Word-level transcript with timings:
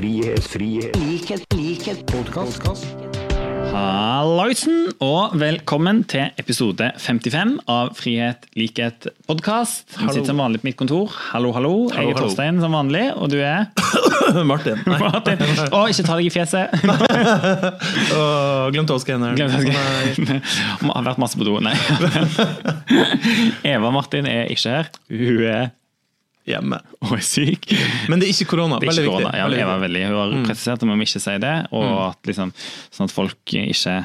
frihet, 0.00 0.44
frihet, 0.48 0.96
likhet, 0.96 1.42
likhet, 1.52 1.98
podkast. 2.08 2.86
Halloisen, 3.70 4.86
og 5.04 5.34
velkommen 5.36 6.00
til 6.08 6.30
episode 6.40 6.86
55 6.96 7.58
av 7.68 7.90
Frihet, 7.98 8.46
likhet, 8.56 9.10
podkast. 9.28 9.84
Jeg 9.98 10.14
sitter 10.14 10.30
som 10.30 10.40
vanlig 10.40 10.62
på 10.62 10.70
mitt 10.70 10.78
kontor. 10.80 11.12
Hallo, 11.34 11.50
hallo. 11.52 11.72
Jeg 11.90 11.98
er 12.00 12.14
hallo. 12.14 12.22
Torstein 12.24 12.62
som 12.64 12.72
vanlig, 12.72 13.02
og 13.12 13.28
du 13.34 13.42
er 13.44 13.68
Martin. 14.50 14.80
Nei. 14.88 15.00
Martin. 15.04 15.44
Å, 15.68 15.82
ikke 15.92 16.06
ta 16.08 16.16
deg 16.16 16.30
i 16.30 16.32
fjeset! 16.32 16.72
Åh, 18.16 18.70
glemte 18.72 18.96
å 18.96 19.02
skanne. 19.04 19.34
Glemte 19.36 19.60
jeg 19.60 19.74
å 19.74 20.30
Nei. 20.30 20.40
Må 20.86 20.96
ha 20.96 21.04
vært 21.10 21.20
masse 21.20 21.36
på 21.36 21.44
do. 21.44 21.58
Nei. 21.60 21.76
Eva 23.74 23.92
Martin 23.92 24.32
er 24.32 24.48
ikke 24.48 24.78
her. 24.78 24.90
Hun 25.12 25.44
er, 25.44 25.68
Hjemme. 26.48 26.80
og 27.04 27.12
er 27.18 27.24
syk. 27.24 27.66
Men 28.08 28.20
det 28.22 28.28
er 28.28 28.32
ikke 28.34 28.50
korona. 28.54 28.78
Det 28.80 28.88
er 28.88 28.92
Veldig 28.94 29.04
ikke 29.06 29.16
korona. 29.16 29.32
Ja, 29.36 29.46
Veldig 29.48 29.60
Eva 29.64 29.74
er 29.76 29.82
veldig, 29.84 30.04
hun 30.08 30.18
har 30.20 30.34
presisert 30.48 30.78
at 30.80 30.86
vi 30.86 30.90
må 30.90 31.06
ikke 31.06 31.22
si 31.22 31.36
det, 31.44 31.54
og 31.76 31.88
at 32.08 32.30
liksom, 32.30 32.52
sånn 32.96 33.10
at 33.10 33.14
folk 33.14 33.56
ikke 33.60 33.96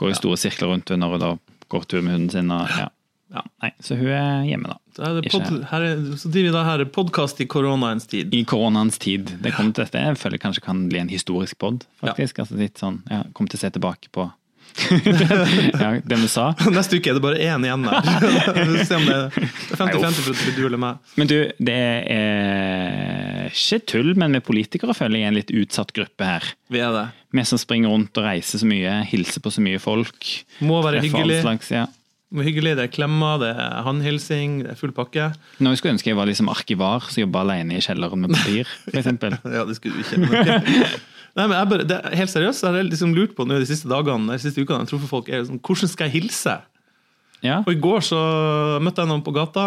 går 0.00 0.12
i 0.12 0.18
store 0.18 0.40
sirkler 0.40 0.72
rundt 0.72 0.92
henne 0.94 1.04
når 1.04 1.16
hun 1.16 1.24
da 1.26 1.32
går 1.72 1.88
tur 1.90 2.02
med 2.06 2.16
hunden 2.16 2.32
sin. 2.32 2.52
Og, 2.54 2.70
ja. 2.80 2.88
Ja. 3.34 3.42
Nei, 3.60 3.72
så 3.82 3.96
hun 3.98 4.08
er 4.14 4.44
hjemme, 4.46 4.70
da. 4.70 4.76
Er 5.02 5.16
det 5.18 5.30
pod, 5.32 5.48
her 5.72 5.84
er, 5.84 6.02
så 6.16 6.30
driver 6.32 6.46
vi 6.46 6.54
da 6.54 6.62
her 6.64 6.84
podkast 6.94 7.40
i 7.42 7.46
koronaens 7.50 8.06
tid. 8.08 8.32
I 8.32 8.44
koronaens 8.48 9.00
tid. 9.02 9.32
Det 9.42 9.52
kommer 9.56 9.74
til 9.74 9.82
dette, 9.84 10.02
jeg 10.06 10.20
føler 10.20 10.40
kanskje 10.40 10.62
kan 10.64 10.84
bli 10.88 11.00
en 11.02 11.10
historisk 11.12 11.58
pod, 11.60 11.84
faktisk. 12.00 12.38
Altså 12.44 12.56
litt 12.60 12.78
sånn, 12.80 13.00
ja, 13.10 13.24
Kommer 13.36 13.50
til 13.52 13.58
å 13.60 13.64
se 13.66 13.72
tilbake 13.74 14.12
på 14.14 14.28
ja, 15.80 15.90
det 16.04 16.18
vi 16.20 16.28
sa. 16.28 16.50
Neste 16.76 16.98
uke 16.98 17.10
er 17.10 17.18
det 17.18 17.24
bare 17.24 17.40
én 17.40 17.64
igjen 17.66 17.86
der. 17.86 18.08
Se 18.88 18.98
om 18.98 19.06
det 19.06 19.16
er 19.16 19.36
50-50 19.78 20.20
for 20.28 20.56
du 20.56 20.62
eller 20.68 20.80
meg. 20.80 21.12
Men 21.18 21.30
du, 21.30 21.36
det 21.58 21.76
er 22.12 23.50
ikke 23.50 23.80
tull, 23.92 24.12
men 24.18 24.36
vi 24.36 24.42
politikere 24.44 24.96
føler 24.96 25.20
jeg 25.22 25.28
er 25.28 25.34
en 25.34 25.38
litt 25.40 25.54
utsatt 25.54 25.94
gruppe 25.96 26.28
her. 26.28 26.48
Vi 26.72 26.82
er 26.82 26.92
det. 26.94 27.06
Vi 27.36 27.44
som 27.48 27.60
springer 27.60 27.92
rundt 27.92 28.16
og 28.20 28.26
reiser 28.28 28.62
så 28.62 28.68
mye, 28.68 29.00
hilser 29.10 29.44
på 29.44 29.52
så 29.52 29.64
mye 29.64 29.80
folk. 29.82 30.32
Må 30.64 30.80
være 30.84 31.04
hyggelig. 31.04 31.40
Slags, 31.44 31.72
ja. 31.74 31.86
Må 32.30 32.42
være 32.42 32.50
hyggelig. 32.50 32.76
Det 32.78 32.86
er 32.88 32.92
klemmer, 32.92 33.40
det 33.42 33.52
er 33.54 33.82
håndhilsing, 33.86 34.62
det 34.64 34.72
er 34.74 34.80
full 34.80 34.94
pakke. 34.96 35.30
Nå 35.62 35.72
jeg 35.74 35.82
skulle 35.82 35.96
ønske 35.96 36.10
jeg 36.12 36.18
var 36.18 36.28
liksom 36.30 36.50
arkivar 36.52 37.06
som 37.10 37.22
jobba 37.22 37.44
alene 37.46 37.78
i 37.78 37.84
kjelleren 37.84 38.24
med 38.24 38.34
papir, 38.36 38.70
f.eks. 38.92 39.12
Ja, 39.56 39.66
det 39.68 39.78
skulle 39.78 40.00
du 40.00 40.04
ikke. 40.04 40.96
Nei, 41.36 41.44
men 41.44 41.56
jeg 41.58 41.68
bare, 41.68 41.84
det 41.84 41.96
er 42.00 42.14
Helt 42.16 42.32
seriøst, 42.32 42.64
jeg 42.64 42.72
har 42.72 42.86
liksom 42.86 43.12
lurt 43.16 43.34
på 43.36 43.44
nå 43.44 43.58
de 43.60 43.68
siste 43.68 43.90
dagene 43.90 44.32
de 44.32 44.40
siste 44.40 44.62
ukene, 44.62 44.84
jeg 44.84 44.92
tror 44.92 45.02
for 45.04 45.18
folk 45.18 45.28
er 45.28 45.42
liksom, 45.42 45.60
hvordan 45.60 45.92
skal 45.92 46.08
jeg 46.08 46.22
hilse? 46.22 46.54
Ja. 47.44 47.58
Og 47.60 47.74
i 47.74 47.80
går 47.80 48.04
så 48.06 48.20
møtte 48.82 49.04
jeg 49.04 49.10
noen 49.10 49.24
på 49.26 49.34
gata 49.36 49.66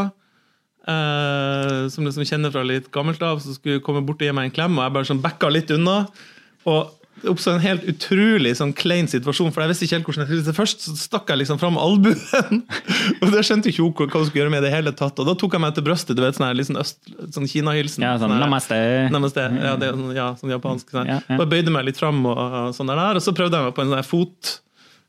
eh, 0.89 1.83
som 1.93 2.07
liksom 2.07 2.25
kjenner 2.27 2.53
fra 2.53 2.63
litt 2.65 2.89
gammelt 2.93 3.21
av, 3.25 3.41
som 3.43 3.55
skulle 3.55 3.83
komme 3.85 4.01
bort 4.05 4.21
og 4.21 4.29
gi 4.29 4.35
meg 4.35 4.49
en 4.49 4.55
klem, 4.55 4.77
og 4.77 4.85
jeg 4.85 4.95
bare 4.97 5.09
sånn 5.11 5.21
backa 5.23 5.51
litt 5.53 5.71
unna. 5.75 6.01
Og 6.69 6.98
det 7.21 7.29
oppstod 7.31 7.55
en 7.57 7.63
helt 7.63 7.83
utrolig 7.91 8.51
sånn 8.59 8.71
klein 8.77 9.07
situasjon, 9.11 9.51
for 9.55 9.63
jeg 9.65 9.71
visste 9.73 9.85
ikke 9.87 9.97
helt 9.97 10.07
hvordan 10.09 10.25
jeg 10.25 10.39
skulle. 10.43 10.55
Først 10.59 10.85
så 10.87 10.95
stakk 10.99 11.31
jeg 11.33 11.41
liksom 11.41 11.59
fram 11.61 11.77
albuen, 11.81 12.61
og 13.21 13.33
det 13.33 13.43
skjønte 13.47 13.71
ikke 13.71 13.83
hun 13.85 13.93
hva 13.97 14.07
hun 14.21 14.29
skulle 14.29 14.43
gjøre 14.43 14.53
med 14.55 14.63
det 14.67 14.71
hele 14.73 14.93
tatt. 14.95 15.19
Og 15.19 15.27
da 15.29 15.35
tok 15.39 15.57
jeg 15.57 15.63
meg 15.65 15.75
til 15.77 15.85
brøstet, 15.89 16.15
du 16.17 16.23
vet, 16.23 16.37
sånn 16.37 16.47
her, 16.49 16.55
liksom 16.59 16.77
sånn, 16.79 16.85
øst, 16.85 17.11
sånn 17.35 17.49
Kina-hilsen. 17.51 18.05
ja, 18.07 18.15
sånn 18.21 18.33
her- 18.35 18.45
namaste. 18.45 18.79
Namaste. 19.13 19.45
Ja, 19.59 19.75
det 19.81 19.91
sånn, 19.95 20.15
ja, 20.15 20.29
sånn 20.39 20.55
japansk. 20.55 20.89
Sånn. 20.95 21.07
Ja, 21.11 21.19
ja. 21.27 21.37
Bare 21.41 21.51
bøyde 21.57 21.73
meg 21.75 21.85
litt 21.89 21.99
fram, 22.01 22.23
og, 22.29 22.39
og 22.39 22.73
sånn 22.77 22.91
der, 22.93 23.19
og 23.19 23.23
så 23.25 23.35
prøvde 23.35 23.59
jeg 23.59 23.69
meg 23.69 23.77
på 23.77 23.85
en 23.87 23.93
sånn 23.97 24.09
fot. 24.13 24.55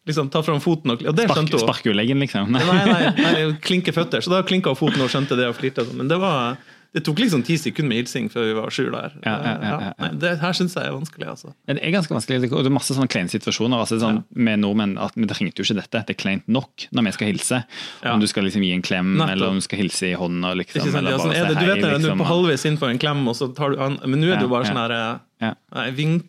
Liksom 0.08 0.30
ta 0.32 0.40
fram 0.42 0.62
foten, 0.64 0.94
og, 0.94 1.02
og 1.04 1.12
det 1.14 1.26
Spark, 1.28 1.36
skjønte 1.36 1.58
hun. 1.58 1.62
Sparkeleggen, 1.68 2.22
liksom. 2.24 2.48
Nei, 2.56 2.62
nei, 2.64 3.10
nei, 3.20 3.42
klinke 3.62 3.92
føtter. 3.92 4.24
Så 4.24 4.32
da 4.32 4.40
klinka 4.48 4.72
foten 4.74 5.02
og 5.04 5.10
skjønte 5.12 5.36
det 5.38 5.44
og 5.50 5.58
flirte. 5.58 5.84
sånn. 5.84 5.98
Men 6.00 6.08
det, 6.08 6.16
var, 6.22 6.56
det 6.90 7.04
tok 7.06 7.20
liksom 7.22 7.44
ti 7.46 7.54
sekunder 7.60 7.88
med 7.92 8.00
hilsing 8.00 8.26
før 8.32 8.48
vi 8.48 8.54
var 8.56 8.72
sju 8.74 8.88
der. 8.90 9.12
Ja, 9.22 9.34
ja. 9.46 9.90
Nei, 10.00 10.08
det 10.18 10.32
her 10.40 10.56
syns 10.58 10.74
jeg 10.74 10.88
er 10.88 10.94
vanskelig, 10.96 11.28
altså. 11.30 11.52
Det 11.70 11.76
er 11.78 11.92
ganske 11.94 12.14
vanskelig, 12.16 12.50
og 12.50 12.64
det 12.66 12.70
er 12.72 12.74
masse 12.74 12.96
sånne 12.96 13.10
kleine 13.12 13.30
situasjoner. 13.30 13.78
altså 13.84 14.00
sånn 14.02 14.22
Med 14.34 14.62
nordmenn 14.64 14.96
at 14.98 15.14
Vi 15.14 15.28
trengte 15.30 15.62
jo 15.62 15.68
ikke 15.68 15.78
dette, 15.78 16.02
det 16.08 16.16
er 16.16 16.18
kleint 16.18 16.48
nok 16.50 16.88
når 16.90 17.06
vi 17.06 17.12
skal 17.14 17.30
hilse. 17.30 17.62
Om 18.02 18.24
du 18.24 18.26
skal 18.30 18.48
liksom 18.48 18.66
gi 18.66 18.72
en 18.74 18.82
klem, 18.82 19.12
Nettopp. 19.14 19.34
eller 19.36 19.52
om 19.54 19.60
du 19.62 19.66
skal 19.68 19.82
hilse 19.84 20.10
i 20.10 20.16
hånda. 20.18 20.52
liksom, 20.58 20.82
sant? 20.82 20.98
eller 20.98 21.22
sånn 21.22 21.36
er 21.36 21.46
det, 21.52 21.60
du 21.60 21.66
vet 21.68 21.76
vet 21.76 21.78
liksom, 21.78 21.86
du 21.86 21.94
er 21.94 21.98
liksom, 22.00 22.24
på 22.24 22.30
halvveis 22.32 22.66
inn 22.66 22.80
på 22.80 22.90
en 22.90 23.02
klem, 23.06 23.22
og 23.30 23.38
så 23.38 23.50
tar 23.54 23.70
du 23.70 23.80
an 23.86 23.98
Men 24.04 24.18
nå 24.24 24.32
er 24.32 24.40
det 24.40 24.48
jo 24.48 24.52
bare 24.52 24.66
ja. 24.66 24.74
sånn 24.74 24.82
her 24.82 24.96
Ja. 25.40 25.54
nei, 25.78 25.90
vink, 25.94 26.26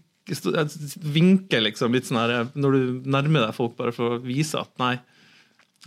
Vinke, 1.02 1.60
liksom. 1.60 1.92
Litt 1.98 2.06
sånn 2.08 2.20
her 2.22 2.52
Når 2.54 2.76
du 2.78 3.10
nærmer 3.10 3.48
deg 3.48 3.56
folk, 3.58 3.74
bare 3.80 3.92
for 3.96 4.16
å 4.16 4.22
vise 4.22 4.60
at 4.62 4.70
nei. 4.80 5.00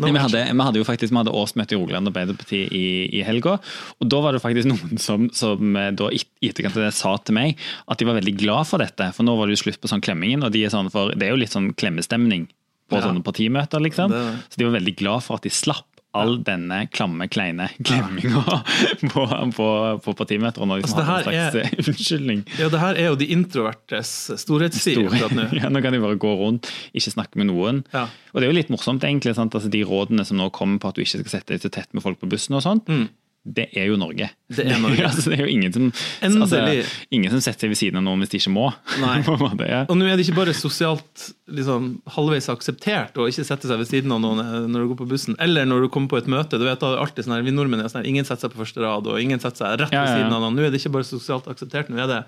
Nei, 0.02 0.10
vi, 0.10 0.18
hadde, 0.18 0.40
vi 0.50 0.64
hadde 0.66 0.80
jo 0.80 0.84
faktisk 0.88 1.12
vi 1.12 1.18
hadde 1.20 1.30
årsmøte 1.38 1.76
i 1.76 1.78
Rogaland 1.78 2.08
Arbeiderparti 2.10 2.64
i, 2.66 2.86
i 3.14 3.22
helga. 3.22 3.60
og 4.02 4.08
Da 4.10 4.18
var 4.24 4.34
det 4.34 4.42
faktisk 4.42 4.66
noen 4.66 4.98
som, 4.98 5.28
som 5.30 5.76
eh, 5.78 5.92
da 5.94 6.08
i 6.10 6.18
etterkant 6.42 6.74
av 6.80 6.88
det 6.88 6.94
sa 6.98 7.12
til 7.22 7.36
meg 7.38 7.56
at 7.86 7.98
de 8.02 8.08
var 8.08 8.18
veldig 8.18 8.34
glad 8.40 8.66
for 8.66 8.82
dette. 8.82 9.06
For 9.14 9.22
nå 9.22 9.36
var 9.38 9.46
det 9.46 9.54
jo 9.54 9.62
slutt 9.62 9.78
på 9.80 9.90
sånn 9.92 10.02
klemmingen. 10.02 10.42
og 10.42 10.50
de 10.50 10.64
er 10.66 10.74
sånn 10.74 10.90
for, 10.90 11.14
Det 11.14 11.28
er 11.28 11.30
jo 11.36 11.38
litt 11.44 11.54
sånn 11.54 11.70
klemmestemning 11.78 12.48
på 12.90 12.98
Ja. 12.98 13.06
sånne 13.06 13.22
partimøter. 13.22 13.80
liksom. 13.80 14.10
Det. 14.10 14.24
Så 14.50 14.58
de 14.58 14.64
var 14.66 14.80
veldig 14.80 14.96
glad 14.98 15.22
for 15.22 15.36
at 15.38 15.42
de 15.46 15.50
slapp 15.54 15.86
all 16.14 16.36
denne 16.46 16.84
klamme, 16.94 17.26
kleine 17.32 17.66
glemminga 17.78 18.42
på, 19.12 19.24
på, 19.56 19.68
på 20.04 20.14
partimeter. 20.18 20.62
og 20.62 20.70
Når 20.70 20.84
Altså, 20.84 21.00
liksom 21.00 21.04
det 21.04 21.16
en 21.16 21.50
slags 21.50 21.56
eh, 21.56 21.88
unnskyldning. 21.88 22.44
Ja, 22.60 22.68
det 22.72 22.80
her 22.82 23.00
er 23.00 23.10
jo 23.10 23.18
de 23.20 23.28
introvertes 23.34 24.14
storhetstid 24.42 25.00
nå. 25.02 25.48
Ja, 25.60 25.70
nå 25.72 25.82
kan 25.84 25.94
de 25.94 26.02
bare 26.02 26.18
gå 26.20 26.32
rundt, 26.38 26.70
ikke 26.96 27.14
snakke 27.14 27.40
med 27.40 27.50
noen. 27.50 27.82
Ja. 27.94 28.06
Og 28.32 28.40
det 28.40 28.48
er 28.48 28.52
jo 28.52 28.58
litt 28.60 28.72
morsomt, 28.72 29.04
egentlig. 29.06 29.34
Altså, 29.38 29.70
de 29.70 29.82
rådene 29.86 30.26
som 30.26 30.38
nå 30.40 30.48
kommer 30.54 30.80
på 30.82 30.90
at 30.92 30.98
du 30.98 31.04
ikke 31.04 31.22
skal 31.24 31.36
sette 31.38 31.54
deg 31.54 31.62
så 31.64 31.72
tett 31.72 31.90
med 31.94 32.04
folk 32.04 32.20
på 32.22 32.30
bussen 32.30 32.56
og 32.58 32.64
sånt, 32.64 32.90
det 33.44 33.66
er 33.76 33.90
jo 33.90 33.98
Norge. 34.00 34.30
Det 34.48 34.64
er 34.64 34.78
Norge. 34.80 35.04
altså, 35.10 35.28
det 35.28 35.36
er 35.36 35.44
jo 35.44 35.52
ingen 35.52 35.72
som, 35.72 35.90
altså, 36.24 36.62
ingen 37.12 37.32
som 37.34 37.42
setter 37.44 37.68
ved 37.68 37.76
siden 37.76 38.00
av 38.00 38.06
noen 38.06 38.24
hvis 38.24 38.32
de 38.32 38.40
ikke 38.40 38.54
må. 38.54 38.70
Og 39.92 39.98
nå 40.00 40.06
er 40.08 40.16
det 40.16 40.24
ikke 40.24 40.38
bare 40.38 40.54
sosialt 40.56 41.26
liksom, 41.52 41.90
halvveis 42.16 42.48
akseptert 42.52 43.20
å 43.20 43.28
ikke 43.28 43.44
sette 43.44 43.68
seg 43.68 43.82
ved 43.82 43.90
siden 43.90 44.16
av 44.16 44.22
noen 44.24 44.40
eh, 44.40 44.56
når 44.64 44.86
du 44.86 44.92
går 44.94 45.00
på 45.02 45.10
bussen, 45.12 45.36
eller 45.44 45.68
når 45.68 45.84
du 45.84 45.90
kommer 45.92 46.14
på 46.14 46.22
et 46.22 46.30
møte. 46.32 46.56
du 46.60 46.64
vet 46.64 46.80
da, 46.80 46.94
alltid 47.02 47.28
sånn 47.28 47.36
her, 47.36 47.44
Vi 47.44 47.52
nordmenn 47.52 47.84
er 47.84 47.92
sånn 47.92 48.00
her, 48.00 48.10
ingen 48.14 48.24
setter 48.24 48.48
seg 48.48 48.56
på 48.56 48.64
første 48.64 48.84
rad, 48.84 49.12
og 49.12 49.20
ingen 49.20 49.42
setter 49.42 49.60
seg 49.60 49.80
rett 49.84 49.92
ved 49.92 50.12
siden 50.14 50.32
av 50.32 50.40
noen. 50.40 50.56
Nå 50.56 50.64
er 50.64 50.72
det 50.72 50.80
ikke 50.80 50.96
bare 50.96 51.08
sosialt 51.08 51.50
akseptert, 51.52 51.92
nå 51.92 52.00
er 52.00 52.10
det 52.10 52.22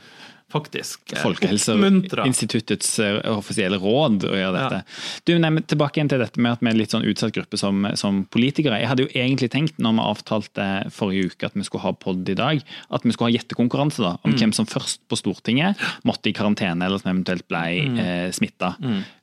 faktisk 0.52 1.12
eh. 1.12 1.18
Folkehelseinstituttets 1.24 2.98
eh, 3.02 3.16
offisielle 3.34 3.78
råd 3.82 4.26
å 4.28 4.34
gjøre 4.36 4.52
dette. 4.56 4.78
Du, 5.26 5.32
nei, 5.42 5.50
Tilbake 5.66 5.98
igjen 5.98 6.10
til 6.12 6.22
dette 6.22 6.38
med 6.42 6.52
at 6.54 6.62
vi 6.62 6.70
er 6.70 6.76
en 6.76 6.80
litt 6.80 6.94
sånn 6.94 7.06
utsatt 7.08 7.34
gruppe 7.34 7.58
som, 7.60 7.82
som 7.98 8.22
politikere. 8.32 8.78
Jeg 8.82 8.90
hadde 8.92 9.06
jo 9.06 9.10
egentlig 9.14 9.50
tenkt, 9.52 9.80
når 9.82 9.96
vi 9.98 10.04
avtalte 10.06 10.68
forrige 10.94 11.32
uke 11.32 11.50
at 11.50 11.56
vi 11.58 11.66
skulle 11.66 11.82
ha 11.88 11.92
pod 11.98 12.28
i 12.30 12.36
dag, 12.38 12.62
at 12.94 13.02
vi 13.06 13.14
skulle 13.16 13.32
ha 13.32 13.36
gjettekonkurranse 13.38 14.02
da, 14.04 14.14
Mm. 14.16 14.22
om 14.32 14.32
hvem 14.38 14.52
som 14.54 14.66
først 14.66 15.00
på 15.10 15.16
Stortinget 15.18 15.76
måtte 16.08 16.30
i 16.30 16.34
karantene, 16.36 16.86
eller 16.86 16.98
som 17.02 17.10
eventuelt 17.12 17.46
ble 17.50 17.64
Mm. 17.86 17.98
eh, 17.98 18.30
smitta. 18.34 18.76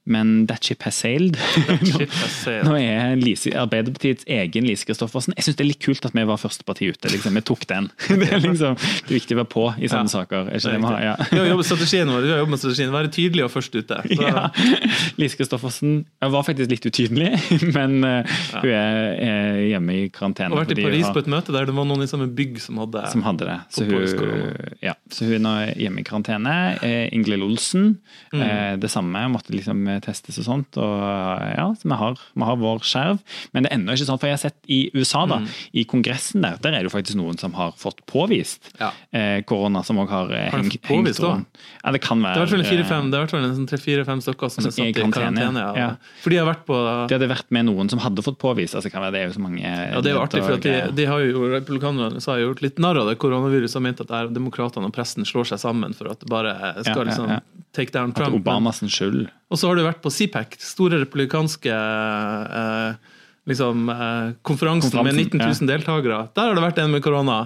Men 0.06 0.48
that 0.48 0.64
ship 0.64 0.82
has 0.84 0.96
sailed. 1.00 1.38
ship 1.84 2.10
has 2.12 2.32
sailed. 2.44 2.66
Nå 2.68 2.74
er 2.76 3.16
Lise, 3.16 3.54
Arbeiderpartiets 3.56 4.26
egen 4.28 4.66
Lise 4.68 4.84
Christoffersen 4.84 5.32
Jeg 5.38 5.46
syns 5.46 5.56
det 5.56 5.64
er 5.64 5.70
litt 5.70 5.80
kult 5.86 6.04
at 6.10 6.12
vi 6.18 6.26
var 6.28 6.38
første 6.42 6.66
parti 6.68 6.90
ute. 6.92 7.08
liksom. 7.14 7.34
Vi 7.40 7.42
tok 7.48 7.64
den. 7.70 7.88
Det 8.24 8.28
er 8.34 8.42
liksom, 8.44 8.76
det 8.76 9.08
er 9.10 9.16
viktig 9.16 9.36
å 9.38 9.40
være 9.44 9.52
på 9.54 9.64
i 9.80 9.88
sånne 9.88 10.10
Ja. 10.10 10.14
saker. 10.18 10.50
Er 10.52 10.52
Det 10.52 10.60
ikke 10.60 10.68
er 10.68 10.76
det 10.76 10.82
vi 10.84 10.90
har? 10.92 11.00
Ja. 11.04 11.16
Vi 11.32 11.38
har 11.40 11.48
jobbet 11.54 11.66
strategien 11.70 12.12
vår, 12.12 12.22
vi 12.28 12.32
har 12.34 12.42
jobbet 12.44 12.54
med 12.54 12.62
strategien, 12.64 12.92
være 12.94 13.12
tydelig 13.16 13.46
og 13.48 13.52
først 13.54 13.76
ute. 13.80 14.02
Så, 14.04 14.20
Ja. 14.28 14.44
Lise 15.24 15.38
Christoffersen 15.40 15.94
var 16.22 16.44
faktisk 16.48 16.70
litt 16.74 16.86
utydelig, 16.90 17.32
men 17.74 17.96
eh, 18.04 18.36
hun 18.60 18.70
er, 18.70 19.00
er 19.24 19.62
hjemme 19.72 19.96
i 20.02 20.10
karantene. 20.14 20.52
og 20.54 20.62
vært 20.66 20.76
i 20.78 20.84
Paris 20.84 21.06
har- 21.08 21.14
på 21.16 21.24
et 21.24 21.32
møte 21.32 21.56
der 21.56 21.66
det 21.70 21.76
var 21.78 21.88
noen 21.90 22.04
i 22.04 22.10
samme 22.12 22.28
bygg 22.36 22.60
som 22.64 22.78
hadde 22.84 23.06
som 23.12 23.24
hadde 23.24 23.48
det. 23.48 23.58
Så 23.74 23.88
hun, 23.88 24.76
ja, 24.84 24.94
så 25.12 25.28
hun 25.32 25.46
er 25.54 25.74
hjemme 25.80 26.04
i 26.04 26.08
karantene. 26.08 26.56
Ingalill 27.14 27.44
Olsen, 27.48 27.98
Mm. 28.34 28.42
eh, 28.42 28.76
det 28.82 28.90
samme. 28.90 29.20
Måtte 29.30 29.54
liksom 29.54 29.84
eh, 29.94 30.00
testes 30.04 30.38
og 30.42 30.46
sånt. 30.48 30.78
Og 30.82 31.04
ja, 31.58 31.68
så 31.78 31.88
vi 31.90 31.98
har, 32.00 32.18
vi 32.34 32.48
har 32.50 32.58
vår 32.62 32.80
skjerv. 32.84 33.20
Men 33.54 33.64
det 33.64 33.72
er 33.72 33.78
ennå 33.78 33.94
ikke 33.96 34.08
sånn, 34.10 34.20
for 34.22 34.28
jeg 34.32 34.38
har 34.38 34.44
sett 34.44 34.58
i 34.68 34.80
USA, 34.96 35.26
da, 35.30 35.38
Mm. 35.44 35.48
i 35.74 35.84
kongressen 35.86 36.42
der, 36.42 36.58
der 36.62 36.74
er 36.74 36.84
det 36.84 36.92
jo 36.92 36.94
faktisk 36.98 37.18
noen 37.20 37.38
som 37.40 37.54
har 37.54 37.72
fått 37.78 38.04
påvist 38.08 38.72
Ja. 38.80 38.92
eh, 39.14 39.42
korona, 39.44 39.84
som 39.84 39.98
òg 39.98 40.10
har 40.10 40.32
eh, 40.34 40.50
Har 40.52 40.60
hengt, 40.60 40.82
på 40.82 40.96
påvist 41.00 41.20
rundt. 41.24 41.48
Ja, 41.84 41.92
det 41.92 42.02
kan 42.02 42.22
Det 42.22 42.26
være. 42.26 42.34
eh, 42.34 43.10
det 43.10 43.18
har 43.18 43.26
vært 43.28 43.34
vel 43.58 43.66
tre-fire-fem 43.68 44.22
stykker 44.22 44.50
som 44.52 44.64
Som 44.64 44.72
satt 44.72 44.80
er 44.80 44.86
i 44.86 44.90
i 44.90 44.94
karantene, 44.94 45.36
karantene. 45.40 45.60
Ja. 45.60 45.74
ja. 45.76 45.96
For 46.24 46.30
de 46.30 46.38
har 46.38 46.48
vært 46.54 46.66
på 46.66 46.78
De 47.08 47.16
hadde 47.18 47.30
vært 47.30 47.50
med 47.52 47.66
noen 47.66 47.90
som 47.90 48.00
hadde 48.00 48.22
fått 48.24 48.38
påvist. 48.40 48.76
altså 48.76 48.92
kan 48.92 49.02
være 49.02 49.12
Det 49.14 49.22
er 49.22 49.28
jo 49.28 49.34
så 49.40 49.44
mange 49.44 49.62
Ja, 49.64 50.02
Det 50.02 50.12
er 50.12 50.16
jo 50.16 50.22
artig, 50.22 50.42
for 50.44 50.54
at 50.54 50.62
de, 50.62 50.92
de 50.96 51.06
har 51.06 51.20
jo, 51.20 51.44
republikanerne 51.54 52.24
har 52.26 52.38
jo 52.40 52.54
gjort 52.54 52.62
litt 52.62 52.80
narr 52.80 52.98
av 53.02 53.08
det 53.10 53.18
koronaviruset 53.20 53.76
og 53.76 53.82
ment 53.84 54.02
at 54.02 54.34
demokratene 54.34 54.86
og 54.86 54.94
pressen 54.94 55.26
slår 55.26 55.46
seg 55.54 55.60
sammen 55.60 55.94
for 55.96 56.10
at 56.12 56.20
det 56.20 56.30
bare 56.30 56.54
skal 56.84 57.06
liksom. 57.06 57.42
Take 57.76 57.92
down 57.94 58.14
Trump. 58.14 58.36
At 58.36 58.40
Obamas 58.40 58.82
skyld. 58.86 59.28
Og 59.50 59.60
så 59.60 59.70
har 59.70 59.78
du 59.78 59.84
vært 59.86 60.02
på 60.04 60.12
CPAC, 60.14 60.58
store 60.62 61.02
republikanske 61.04 61.74
eh, 61.74 63.12
liksom, 63.50 63.90
eh, 63.90 64.32
konferansen 64.46 65.04
med 65.04 65.18
19 65.18 65.42
000 65.42 65.70
deltakere. 65.70 66.24
Der 66.34 66.50
har 66.50 66.58
det 66.58 66.64
vært 66.64 66.82
en 66.84 66.96
med 66.96 67.04
korona. 67.06 67.42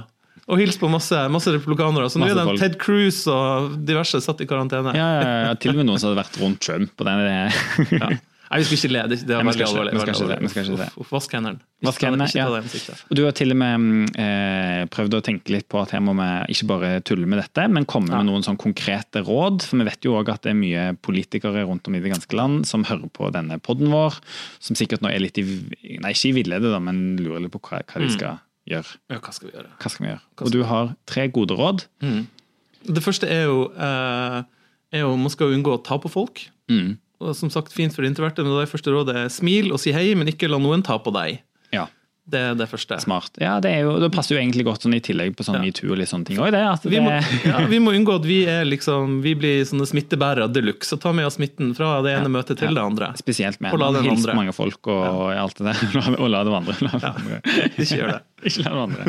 Og 0.47 0.61
hilst 0.61 0.79
på 0.79 0.87
masse, 0.87 1.17
masse 1.31 1.51
republikanere. 1.51 2.07
Så 2.07 2.21
nå 2.21 2.29
er 2.29 2.37
det. 2.37 2.55
Ted 2.61 2.77
Cruz 2.79 3.25
og 3.31 3.73
diverse 3.87 4.21
satt 4.23 4.39
i 4.43 4.47
karantene. 4.47 4.93
Ja, 4.95 5.07
ja, 5.17 5.33
ja, 5.49 5.55
til 5.59 5.73
og 5.73 5.81
med 5.81 5.89
noen 5.89 5.99
som 5.99 6.13
hadde 6.13 6.21
vært 6.21 6.39
rundt 6.39 6.61
Trump. 6.63 6.93
på 6.95 7.07
den, 7.07 7.51
Nei, 8.49 8.59
vi 8.61 8.65
skal 8.67 8.77
ikke 8.77 8.91
le. 8.93 9.01
Det, 9.11 9.17
det 9.27 9.35
er 9.35 9.43
veldig 9.47 9.65
alvorlig. 9.67 9.93
vi 9.93 10.49
skal 10.51 10.69
ikke 10.71 10.87
uff, 11.03 11.11
Vask 11.11 11.33
hendene. 11.35 11.59
Vask 11.83 12.03
hendene, 12.07 12.27
ja. 12.33 12.45
Og 12.47 13.15
du 13.19 13.21
har 13.25 13.35
til 13.37 13.51
og 13.53 13.57
med 13.59 13.83
mm, 13.83 14.05
eh, 14.23 14.83
prøvd 14.93 15.17
å 15.17 15.21
tenke 15.25 15.51
litt 15.53 15.67
på 15.69 15.81
at 15.81 15.91
her 15.95 16.01
må 16.05 16.15
vi 16.17 16.29
ikke 16.55 16.67
bare 16.71 16.91
tulle 17.05 17.27
med 17.29 17.41
dette, 17.43 17.67
men 17.69 17.85
komme 17.85 18.09
Ja. 18.13 18.21
med 18.21 18.29
noen 18.31 18.45
sånn 18.47 18.57
konkrete 18.57 19.21
råd. 19.27 19.65
For 19.67 19.77
vi 19.81 19.87
vet 19.89 20.07
jo 20.07 20.15
òg 20.21 20.31
at 20.33 20.47
det 20.47 20.53
er 20.55 20.59
mye 20.61 20.85
politikere 21.03 21.65
rundt 21.67 21.87
om 21.91 21.95
i 21.95 22.01
det 22.03 22.13
ganske 22.15 22.39
land 22.39 22.65
som 22.69 22.85
hører 22.87 23.11
på 23.13 23.29
denne 23.35 23.59
podden 23.59 23.91
vår, 23.91 24.17
som 24.63 24.75
sikkert 24.79 25.03
nå 25.03 25.11
er 25.11 25.19
litt 25.23 25.37
i 25.37 25.45
Nei, 26.01 26.11
ikke 26.15 26.29
i 26.31 26.35
villede, 26.39 26.71
da, 26.71 26.79
men 26.83 27.17
lurer 27.19 27.43
litt 27.45 27.53
på 27.53 27.61
hva, 27.67 27.83
hva 27.83 28.01
de 28.03 28.09
skal 28.13 28.39
gjøre. 28.67 28.97
Ja, 29.11 29.19
hva 29.23 29.31
skal 29.33 29.49
vi 29.49 29.55
gjøre? 29.57 29.69
Hva 29.79 29.89
skal 29.91 30.05
vi 30.05 30.09
gjøre? 30.11 30.21
Og 30.43 30.51
du 30.51 30.63
har 30.67 30.95
tre 31.07 31.27
gode 31.31 31.55
råd. 31.57 31.85
Det 32.87 33.03
første 33.03 33.27
er 33.27 33.43
jo, 33.49 33.71
eh, 33.75 34.43
er 34.93 35.03
jo 35.03 35.15
Man 35.19 35.29
skal 35.33 35.51
unngå 35.55 35.75
å 35.77 35.83
ta 35.83 35.97
på 35.99 36.09
folk. 36.11 36.45
Mm. 36.71 36.97
Og 37.19 37.33
som 37.35 37.49
sagt, 37.49 37.73
Fint 37.73 37.95
for 37.95 38.05
introverte, 38.05 38.43
men 38.45 38.53
det 38.53 38.67
er 38.67 38.73
første 38.77 38.93
rådet 38.93 39.27
smil 39.33 39.71
og 39.73 39.79
si 39.81 39.91
hei, 39.95 40.11
men 40.15 40.27
ikke 40.29 40.49
la 40.51 40.59
noen 40.61 40.83
ta 40.85 40.99
på 41.01 41.09
deg. 41.15 41.39
Ja, 41.73 41.87
Det 42.29 42.39
er 42.43 42.55
det 42.59 42.65
første. 42.67 42.97
smart. 42.99 43.31
Ja, 43.39 43.53
det, 43.63 43.69
er 43.71 43.85
jo, 43.87 43.93
det 44.03 44.09
passer 44.11 44.35
jo 44.35 44.41
egentlig 44.41 44.65
godt 44.67 44.83
sånn 44.83 44.93
i 44.93 44.99
tillegg 44.99 45.31
på 45.39 45.45
sånn 45.47 45.55
Ja. 45.55 45.61
metoo 45.63 45.93
og 45.93 45.97
litt 46.01 46.09
sånne 46.11 46.25
ting. 46.27 46.37
Også, 46.43 46.51
det, 46.51 46.59
altså, 46.67 46.89
Vi 46.91 46.99
må, 46.99 47.13
ja, 47.47 47.61
vi 47.71 47.79
må 47.79 47.93
unngå 47.95 48.17
at 48.19 48.25
vi 48.27 48.41
er 48.51 48.65
liksom 48.67 49.21
Vi 49.23 49.31
blir 49.39 49.63
sånne 49.63 49.87
smittebærere 49.87 50.49
de 50.51 50.61
luxe 50.67 50.91
og 50.93 50.99
tar 51.01 51.13
med 51.15 51.25
oss 51.25 51.37
smitten 51.39 51.71
fra 51.77 52.01
det 52.03 52.17
ene 52.19 52.27
møtet 52.29 52.59
til 52.59 52.75
det 52.75 52.83
andre. 52.83 53.13
Spesielt 53.15 53.61
med 53.63 53.71
å 53.71 53.79
hilse 53.95 54.09
hils 54.11 54.27
mange 54.35 54.51
folk 54.53 54.85
og 54.91 55.31
alt 55.45 55.55
det 55.57 55.71
der. 55.71 56.19
Og 56.19 56.27
la 56.29 56.43
det 56.43 56.51
vandre. 56.51 56.75
La 56.83 56.91
det 56.99 57.13
vandre. 57.15 57.39
Ikke 57.79 57.95
gjør 58.01 58.11
det. 58.11 58.21
Ikke 58.43 58.67
la 58.67 58.75
det 58.75 58.81
vandre. 58.83 59.01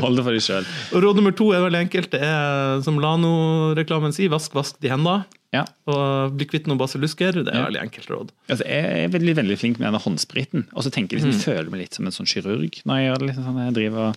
Hold 0.00 0.16
det 0.20 0.24
for 0.24 0.32
deg 0.36 0.44
sjøl. 0.46 0.68
Råd 0.94 1.18
nummer 1.20 1.34
to 1.36 1.50
er 1.56 1.64
veldig 1.66 1.82
enkelt. 1.88 2.10
Det 2.14 2.22
er 2.22 2.80
som 2.86 3.00
Lano-reklamen 3.02 4.14
sier, 4.14 4.30
vask, 4.32 4.54
vask 4.56 4.78
de 4.82 4.94
hendene. 4.94 5.24
Ja. 5.56 5.64
Og 5.90 6.36
bli 6.36 6.46
kvitt 6.50 6.68
noen 6.68 6.80
basillusker. 6.80 7.40
Det 7.42 7.48
er 7.54 7.62
Ja. 7.62 7.64
veldig 7.70 7.82
enkelt 7.86 8.12
råd. 8.12 8.34
Altså, 8.52 8.66
jeg 8.68 9.06
er 9.06 9.08
veldig, 9.16 9.34
veldig 9.40 9.56
flink 9.60 9.80
med 9.80 9.88
denne 9.88 10.02
håndspriten. 10.04 10.66
Og 10.76 10.84
så 10.84 10.92
tenker 10.92 11.16
jeg 11.16 11.24
liksom, 11.24 11.40
mm. 11.40 11.46
føler 11.48 11.70
meg 11.72 11.80
litt 11.86 11.94
som 11.98 12.06
en 12.06 12.12
sånn 12.14 12.28
kirurg 12.30 12.82
når 12.84 13.00
jeg 13.00 13.08
gjør 13.10 13.18
det. 13.22 13.26
Liksom, 13.32 13.44
sånn, 13.50 13.64
jeg 13.66 13.74
driver 13.80 14.08
og 14.10 14.16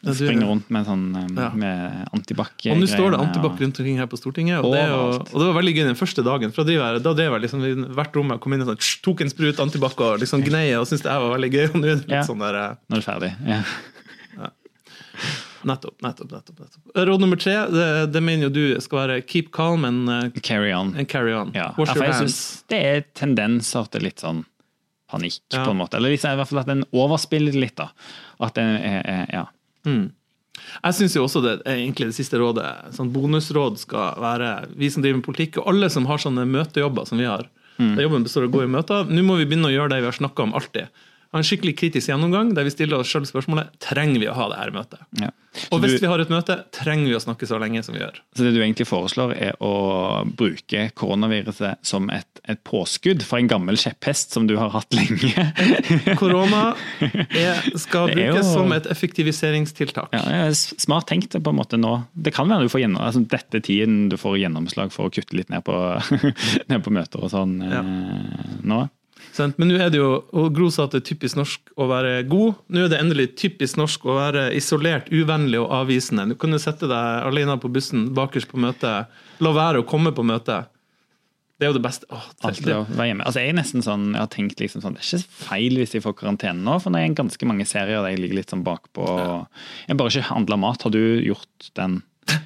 Ja, 0.00 0.14
springer 0.16 0.46
rundt 0.48 0.70
med, 0.72 0.86
sånn, 0.88 1.02
Ja. 1.36 1.50
med 1.52 2.08
antibac. 2.16 2.54
Og 2.72 2.78
nå 2.80 2.86
står 2.88 3.10
det 3.12 3.18
antibac 3.20 3.52
og- 3.52 3.60
rundt 3.60 3.80
omkring 3.80 3.98
her 4.00 4.06
på 4.08 4.16
Stortinget. 4.16 4.64
Og 4.64 4.72
det, 4.72 4.88
og, 4.88 5.28
og 5.28 5.36
det 5.42 5.46
var 5.52 5.58
veldig 5.60 5.74
gøy 5.76 5.84
den 5.90 5.98
første 6.00 6.24
dagen. 6.24 6.50
For 6.56 6.64
da 6.64 7.12
drev 7.12 7.34
jeg, 7.36 7.42
liksom 7.44 7.60
hvert 7.92 8.16
rom 8.16 8.30
jeg 8.32 8.40
kom 8.40 8.54
inn 8.54 8.62
og 8.64 8.70
sånn, 8.72 9.02
tok 9.04 9.20
en 9.20 9.28
sprut 9.28 9.60
antibac 9.60 10.00
og 10.00 10.20
liksom 10.20 10.40
gnei 10.42 10.72
og 10.80 10.86
syntes 10.88 11.04
det 11.04 11.12
var 11.20 11.36
veldig 11.36 11.52
gøy. 11.52 11.66
Og 11.74 11.76
nå 11.76 11.84
er 11.84 11.96
det 12.00 12.08
litt 12.08 12.24
sånn 12.30 12.40
der 12.40 12.56
eh, 12.62 12.74
du 12.88 12.96
er 12.96 13.04
ferdig. 13.04 13.32
Ja. 13.46 13.62
Nettopp, 15.68 15.98
nettopp, 16.02 16.30
nettopp. 16.32 16.60
nettopp. 16.60 16.92
Råd 17.08 17.20
nummer 17.20 17.36
tre, 17.36 17.52
det, 17.70 17.88
det 18.14 18.22
mener 18.24 18.48
jo 18.48 18.52
du 18.54 18.80
skal 18.80 18.98
være 19.02 19.18
keep 19.28 19.50
calm 19.52 19.84
and, 19.84 20.08
uh, 20.08 20.40
Carry 20.40 20.72
on. 20.72 20.94
and 20.96 21.08
carry 21.08 21.34
on. 21.36 21.50
Ja. 21.54 21.74
Wash 21.76 21.94
your 21.96 22.06
hands. 22.08 22.62
det 22.72 22.80
er 22.80 23.02
tendenser 23.14 23.90
til 23.92 24.02
litt 24.08 24.20
sånn 24.24 24.44
panikk, 25.10 25.40
Ja. 25.52 25.64
på 25.66 25.70
en 25.74 25.80
måte. 25.82 25.98
Eller 25.98 26.14
liksom, 26.14 26.32
i 26.32 26.38
hvert 26.40 26.48
fall 26.48 26.62
at 26.62 26.68
en 26.72 26.84
overspiller 26.92 27.52
litt. 27.60 27.76
da. 27.76 27.90
At 28.40 28.56
er 28.58 29.26
ja. 29.32 29.46
Jeg 29.84 30.96
syns 30.96 31.16
også 31.18 31.40
det 31.44 31.52
er 31.64 31.78
egentlig 31.80 32.10
det 32.10 32.16
siste 32.16 32.38
rådet. 32.40 32.66
Sånn 32.96 33.10
bonusråd 33.12 33.78
skal 33.80 34.18
være 34.20 34.50
vi 34.76 34.90
som 34.92 35.02
driver 35.02 35.20
med 35.20 35.26
politikk, 35.26 35.58
og 35.60 35.70
alle 35.72 35.88
som 35.92 36.06
har 36.06 36.20
sånne 36.22 36.44
møtejobber 36.48 37.08
som 37.08 37.18
vi 37.20 37.28
har. 37.28 37.48
Mm. 37.80 37.94
Der 37.96 38.04
jobben 38.04 38.24
består 38.26 38.44
av 38.44 38.50
å 38.50 38.56
gå 38.58 38.64
i 38.66 38.70
møter. 38.70 39.08
Nå 39.08 39.22
må 39.24 39.38
vi 39.40 39.46
begynne 39.48 39.70
å 39.70 39.72
gjøre 39.74 39.94
det 39.94 40.00
vi 40.04 40.10
har 40.10 40.16
snakka 40.18 40.44
om 40.44 40.52
alltid. 40.58 40.88
Ha 41.32 41.38
en 41.38 41.44
skikkelig 41.46 41.76
kritisk 41.78 42.08
gjennomgang 42.10 42.54
der 42.56 42.64
vi 42.66 42.70
stiller 42.74 42.98
oss 42.98 43.10
selv 43.12 43.28
spørsmålet 43.30 43.68
trenger 43.78 44.18
vi 44.18 44.26
å 44.26 44.34
ha 44.34 44.48
det 44.50 44.58
her 44.58 44.70
møtet. 44.74 44.98
ja. 45.20 45.30
Og 45.74 45.80
hvis 45.82 45.96
du- 45.98 46.04
vi 46.04 46.06
har 46.06 46.20
et 46.22 46.28
møte, 46.30 46.54
trenger 46.70 47.08
vi 47.10 47.14
å 47.16 47.20
snakke 47.22 47.42
så 47.46 47.58
lenge 47.58 47.82
som 47.82 47.92
vi 47.94 47.98
gjør. 48.00 48.18
Så 48.36 48.44
det 48.46 48.52
du 48.54 48.60
egentlig 48.62 48.86
foreslår 48.86 49.32
er 49.34 49.52
å 49.60 50.22
bruke 50.38 50.92
koronaviruset 50.94 51.78
som 51.82 52.08
et, 52.14 52.26
et 52.48 52.60
påskudd 52.62 53.22
for 53.26 53.38
en 53.38 53.48
gammel 53.50 53.74
kjepphest 53.74 54.30
som 54.30 54.46
du 54.46 54.54
har 54.56 54.70
hatt 54.70 54.90
lenge. 54.94 55.34
Korona 56.20 56.76
er, 57.00 57.66
skal 57.82 58.06
Det 58.12 58.18
er 58.18 58.30
brukes 58.30 58.46
jo- 58.46 58.52
som 58.60 58.72
et 58.72 58.86
effektiviseringstiltak. 58.86 60.14
Ja, 60.14 60.50
smart 60.54 61.08
tenkt 61.10 61.34
på 61.34 61.50
en 61.50 61.58
måte 61.58 61.78
nå. 61.80 62.06
Det 62.14 62.32
kan 62.34 62.46
være 62.48 62.62
du 62.62 62.68
får 62.72 62.84
gjennom, 62.86 63.02
altså 63.02 63.26
dette 63.26 63.60
tiden 63.66 64.08
du 64.08 64.16
får 64.16 64.38
gjennomslag 64.44 64.92
for 64.94 65.10
å 65.10 65.14
kutte 65.14 65.34
litt 65.34 65.50
ned 65.50 65.64
på, 65.66 65.74
ned 66.70 66.82
på 66.86 66.94
møter 66.94 67.22
og 67.26 67.30
sånn 67.34 67.58
Ja. 67.66 67.80
eh, 67.82 68.56
nå. 68.62 68.84
Sant? 69.36 69.58
Men 69.60 69.70
nå 69.70 69.78
er 69.78 69.92
det 69.92 70.00
jo, 70.00 70.10
og 70.36 70.50
Gro 70.56 70.70
sa 70.74 70.88
at 70.88 70.94
det 70.96 71.02
er 71.02 71.08
typisk 71.12 71.38
norsk 71.38 71.72
å 71.78 71.86
være 71.90 72.24
god. 72.30 72.58
Nå 72.72 72.82
er 72.84 72.90
det 72.92 72.98
endelig 72.98 73.28
typisk 73.38 73.78
norsk 73.80 74.04
å 74.08 74.16
være 74.18 74.48
isolert, 74.58 75.10
uvennlig 75.14 75.60
og 75.62 75.70
avvisende. 75.82 76.26
Du 76.32 76.36
kan 76.40 76.54
jo 76.54 76.60
sette 76.62 76.90
deg 76.90 77.28
alene 77.28 77.56
på 77.62 77.70
bussen 77.72 78.08
bakerst 78.16 78.50
på 78.50 78.60
møtet. 78.60 79.10
La 79.40 79.54
være 79.56 79.82
å 79.82 79.88
komme 79.88 80.12
på 80.16 80.26
møtet. 80.26 80.70
Det 81.60 81.66
er 81.68 81.74
jo 81.74 81.76
det 81.76 81.84
beste. 81.84 82.06
Åh, 82.08 82.28
Alltid 82.48 82.70
å 82.72 82.84
være 82.88 83.10
hjemme. 83.10 83.24
Altså, 83.28 83.42
jeg, 83.44 83.52
er 83.52 83.56
nesten 83.58 83.84
sånn, 83.84 84.06
jeg 84.14 84.22
har 84.22 84.28
tenkt 84.32 84.62
liksom 84.62 84.80
sånn, 84.80 84.94
Det 84.96 85.04
er 85.04 85.18
ikke 85.18 85.42
feil 85.44 85.74
hvis 85.76 85.92
jeg 85.92 86.04
får 86.06 86.14
karantene 86.16 86.64
nå, 86.64 86.78
for 86.80 86.96
det 86.96 87.02
er 87.04 87.18
ganske 87.18 87.48
mange 87.50 87.66
serier 87.68 88.00
der 88.00 88.14
jeg 88.14 88.22
ligger 88.22 88.40
litt 88.40 88.54
sånn 88.54 88.64
bakpå. 88.64 89.04
Jeg 89.90 89.98
bare 90.00 90.14
ikke 90.14 90.30
handler 90.30 90.62
mat. 90.62 90.86
Har 90.86 90.94
du 90.94 91.02
gjort 91.20 91.68
den? 91.76 91.98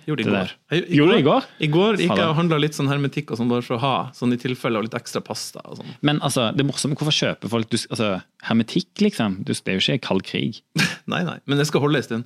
Gjorde 0.06 0.22
det 0.24 0.26
i 0.26 0.30
går. 0.34 0.50
Jeg- 0.74 0.86
Gjorde 0.98 1.12
det 1.14 1.20
i 1.20 1.26
går? 1.28 1.44
I 1.60 1.68
går 1.74 1.96
gikk 2.02 2.16
jeg 2.16 2.28
og 2.28 2.36
handla 2.38 2.58
litt 2.60 2.74
sånn 2.76 2.88
hermetikk 2.88 3.30
og 3.34 3.38
sånn 3.40 3.48
bare 3.50 3.62
for 3.62 3.76
å 3.76 3.80
ha, 3.80 3.94
sånn 4.16 4.32
i 4.32 4.38
tilfelle, 4.40 4.76
og 4.80 4.84
litt 4.88 4.94
ekstra 4.98 5.22
pasta 5.24 5.60
og 5.64 5.78
sånn. 5.78 5.94
Men 6.02 6.20
altså, 6.20 6.48
det 6.56 6.66
morsomme, 6.66 6.96
hvorfor 6.96 7.14
kjøper 7.14 7.48
folk 7.52 7.68
du, 7.70 7.76
altså, 7.90 8.22
hermetikk, 8.48 8.90
liksom? 9.00 9.38
Du, 9.44 9.52
det 9.52 9.68
er 9.68 9.78
jo 9.78 9.84
ikke 9.94 10.00
kald 10.08 10.24
krig. 10.24 10.60
Nei, 11.06 11.22
nei, 11.24 11.38
men 11.46 11.58
det 11.58 11.66
skal 11.68 11.80
holde 11.84 11.96
en 12.02 12.02
stund. 12.10 12.24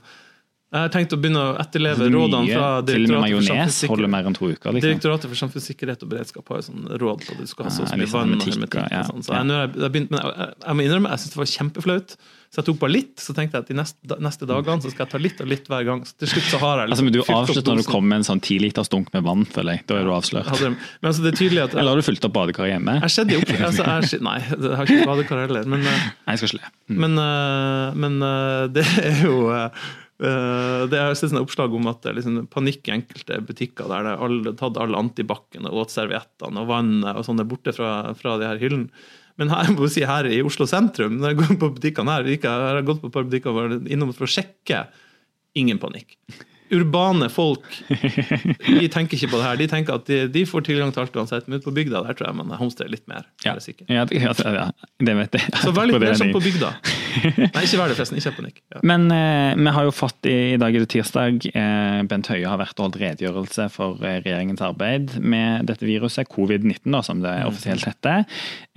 Jeg 0.68 0.84
har 0.84 0.90
tenkt 0.92 1.14
å 1.16 1.16
begynne 1.16 1.40
å 1.40 1.52
etterleve 1.62 1.96
Altså, 1.96 2.12
rådene 2.12 2.52
fra 2.52 2.66
Direktoratet 2.84 4.36
for 4.36 4.48
uker. 4.52 4.72
liksom. 4.74 4.80
Direktoratet 4.84 5.30
for 5.32 5.38
samfunnssikkerhet 5.40 6.02
og 6.04 6.08
beredskap 6.12 6.50
har 6.52 6.58
jo 6.60 6.64
sånn 6.66 6.82
råd 7.00 7.22
på 7.24 7.32
at 7.32 7.38
du 7.40 7.46
skal 7.48 7.64
ha 7.64 7.70
så 7.72 7.86
Ja, 7.86 7.88
så 7.88 7.96
mye 7.96 8.08
sånn 8.10 8.18
vann 8.18 8.34
og 8.36 8.42
hermetikk, 8.44 8.90
ja, 8.92 9.00
Og 9.00 9.08
sånn. 9.08 9.22
så 9.24 9.32
ja. 9.32 9.38
jeg, 9.48 9.48
jeg, 9.48 9.80
jeg, 9.80 9.92
begynt, 9.94 10.10
jeg, 10.12 10.50
jeg 10.66 10.76
må 10.76 10.84
innrømme, 10.84 11.08
jeg 11.14 11.22
syntes 11.24 11.32
det 11.38 11.40
var 11.40 11.50
kjempeflaut. 11.54 12.18
Så 12.48 12.60
jeg 12.60 12.64
tok 12.68 12.78
bare 12.80 12.92
litt, 12.92 13.14
så 13.20 13.34
tenkte 13.36 13.56
jeg 13.58 13.64
at 13.64 13.68
de 13.72 13.76
neste, 13.76 14.16
neste 14.24 14.46
dagene 14.48 14.80
så 14.84 14.88
skal 14.92 15.04
jeg 15.04 15.12
ta 15.12 15.18
litt 15.20 15.40
og 15.44 15.48
litt 15.52 15.66
hver 15.68 15.84
gang. 15.88 16.04
Så 16.08 16.16
til 16.20 16.30
slutt 16.32 16.46
så 16.52 16.60
har 16.62 16.80
jeg 16.84 16.92
Altså, 16.92 17.04
men 17.04 17.12
Du 17.12 17.20
avslørte 17.24 17.64
når 17.68 17.80
du 17.80 17.84
kom 17.88 17.92
kommer 17.98 18.08
med 18.12 18.16
en 18.22 18.28
sånn 18.28 18.40
ti 18.44 18.56
liters 18.60 18.88
dunk 18.92 19.08
med 19.12 19.24
vann, 19.24 19.44
føler 19.48 19.76
jeg. 19.76 19.84
Da 19.88 19.98
er 20.00 20.04
du 20.08 20.12
avslørt. 20.16 20.48
Hadde- 20.52 20.70
Men 20.76 21.08
altså, 21.12 21.24
det 21.24 21.32
er 21.32 21.36
tydelig 21.40 21.62
at 21.64 21.74
Eller 21.80 21.92
har 21.92 21.96
du 21.96 22.04
fulgt 22.08 22.24
opp 22.28 22.32
badekaret 22.36 22.72
hjemme? 22.76 22.94
jeg 23.04 23.10
skjedde 23.16 23.32
jo 23.36 23.40
ikke, 23.44 23.58
altså, 23.68 23.84
jeg, 23.84 24.20
Nei, 24.24 24.38
jeg 24.48 24.76
har 24.80 24.84
ikke 24.84 25.08
badekar 25.12 25.42
heller. 25.46 25.64
Men, 25.64 25.80
eh, 25.80 26.04
Nei, 26.28 26.36
jeg 26.36 26.38
skal 26.44 26.48
ikke 26.52 26.60
le. 26.60 26.72
Mm. 26.88 26.98
men, 27.04 27.18
eh, 27.24 27.94
men 28.04 28.22
eh, 28.22 28.66
det 28.78 28.86
er 29.04 29.24
jo 29.28 29.38
det 30.18 30.98
er 30.98 31.12
et 31.14 31.34
oppslag 31.38 31.74
om 31.78 31.86
at 31.86 32.00
det 32.02 32.10
er 32.10 32.16
liksom 32.16 32.48
panikk 32.50 32.88
i 32.88 32.94
enkelte 32.96 33.36
butikker 33.46 33.86
der 33.86 34.08
det 34.08 34.14
er 34.16 34.56
tatt 34.58 34.80
alle 34.82 34.98
antibac-ene 34.98 35.70
og 35.70 35.84
våtserviettene 35.84 36.64
og 36.64 36.70
vannet 36.72 37.12
og 37.12 37.22
sånn 37.26 37.44
borte 37.46 37.74
fra, 37.76 37.92
fra 38.18 38.34
de 38.40 38.48
her 38.48 38.58
hyllene. 38.58 38.90
Men 39.38 39.52
her, 39.54 39.70
må 39.70 39.86
si, 39.86 40.02
her 40.02 40.26
i 40.26 40.40
Oslo 40.42 40.66
sentrum, 40.66 41.20
når 41.20 41.30
jeg 41.30 41.38
går 41.38 41.58
på 41.60 41.70
butikkene 41.76 42.16
her, 42.16 42.26
jeg, 42.26 42.42
har 42.42 42.82
gått 42.82 42.98
på 43.04 43.12
et 43.12 43.14
par 43.14 43.28
butikker 43.28 43.76
innom 43.86 44.10
for 44.10 44.26
å 44.26 44.32
sjekke, 44.34 44.88
ingen 45.58 45.78
panikk. 45.78 46.16
Urbane 46.74 47.28
folk 47.32 47.64
de 47.88 48.88
tenker 48.92 49.16
ikke 49.16 49.30
på 49.32 49.40
det 49.40 49.44
her. 49.46 49.58
De 49.60 49.68
tenker 49.70 49.98
at 49.98 50.06
de, 50.08 50.20
de 50.32 50.44
får 50.48 50.66
tilgang 50.68 50.92
til 50.94 51.04
alt 51.04 51.16
uansett. 51.16 51.48
Men 51.50 51.62
på 51.64 51.72
bygda 51.74 52.02
der 52.06 52.18
tror 52.18 52.30
jeg 52.30 52.38
man 52.38 52.54
homstrer 52.60 52.90
litt 52.92 53.04
mer. 53.10 53.26
Ja, 53.44 53.54
ja, 53.88 54.04
det, 54.08 54.20
ja, 54.20 54.68
det 55.04 55.14
vet 55.18 55.38
jeg. 55.38 55.52
Så 55.62 55.72
vær 55.76 55.88
litt 55.88 55.98
mer 55.98 56.12
er 56.12 56.18
som 56.20 56.32
på 56.34 56.42
bygda. 56.44 56.72
Nei, 57.24 57.64
ikke 57.64 57.80
vær 57.80 57.90
det, 57.90 57.96
forresten. 57.98 58.20
Ikke 58.20 58.34
panikk. 58.36 58.60
Ja. 58.74 58.82
Men 58.86 59.08
eh, 59.14 59.56
vi 59.58 59.74
har 59.74 59.88
jo 59.88 59.94
fått 59.94 60.28
i, 60.28 60.36
i 60.54 60.60
dag 60.60 60.74
eller 60.74 60.90
tirsdag. 60.90 61.48
Eh, 61.52 62.00
Bent 62.10 62.30
Høie 62.32 62.48
har 62.48 62.60
vært 62.60 62.78
og 62.78 62.88
holdt 62.88 63.00
redegjørelse 63.02 63.68
for 63.74 64.02
eh, 64.04 64.20
regjeringens 64.24 64.62
arbeid 64.64 65.16
med 65.22 65.68
dette 65.70 65.86
viruset, 65.88 66.28
covid-19, 66.32 66.98
som 67.06 67.22
det 67.24 67.34
offisielt 67.48 67.86
heter. 67.88 68.26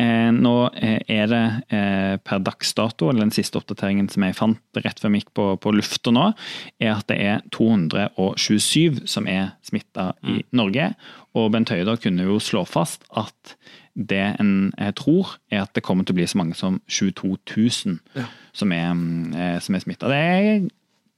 Eh, 0.01 0.29
nå 0.35 0.55
eh, 0.79 0.99
er 1.11 1.31
det 1.31 1.43
eh, 1.73 2.15
per 2.23 2.41
dags 2.45 2.73
dato, 2.77 3.09
eller 3.09 3.25
den 3.25 3.35
siste 3.35 3.59
oppdateringen 3.59 4.09
som 4.11 4.25
jeg 4.25 4.37
fant 4.37 4.81
rett 4.81 5.01
før 5.01 5.13
vi 5.13 5.21
gikk 5.21 5.33
på, 5.37 5.47
på 5.61 5.75
lufta 5.75 6.13
nå, 6.15 6.31
er 6.81 6.95
at 6.95 7.07
det 7.11 7.19
er 7.21 7.45
227 7.89 9.07
som 9.09 9.27
er 9.27 9.53
smitta 9.63 10.11
i 10.27 10.41
Norge. 10.51 10.91
Og 11.35 11.51
Bent 11.51 11.69
Høie 11.69 11.85
da 11.87 11.95
kunne 11.95 12.27
jo 12.27 12.39
slå 12.43 12.65
fast 12.67 13.03
at 13.17 13.55
det 13.95 14.21
en 14.39 14.71
eh, 14.77 14.91
tror, 14.95 15.37
er 15.51 15.65
at 15.65 15.73
det 15.75 15.83
kommer 15.83 16.05
til 16.05 16.13
å 16.15 16.19
bli 16.21 16.27
så 16.27 16.37
mange 16.39 16.55
som 16.55 16.81
22 16.87 17.37
000 17.57 17.97
Ja. 18.15 18.27
som 18.53 18.71
er, 18.71 18.93
mm, 18.93 19.33
eh, 19.35 19.57
som 19.59 19.75
er 19.75 19.79
smitta. 19.83 20.07
Det 20.07 20.15
er 20.21 20.69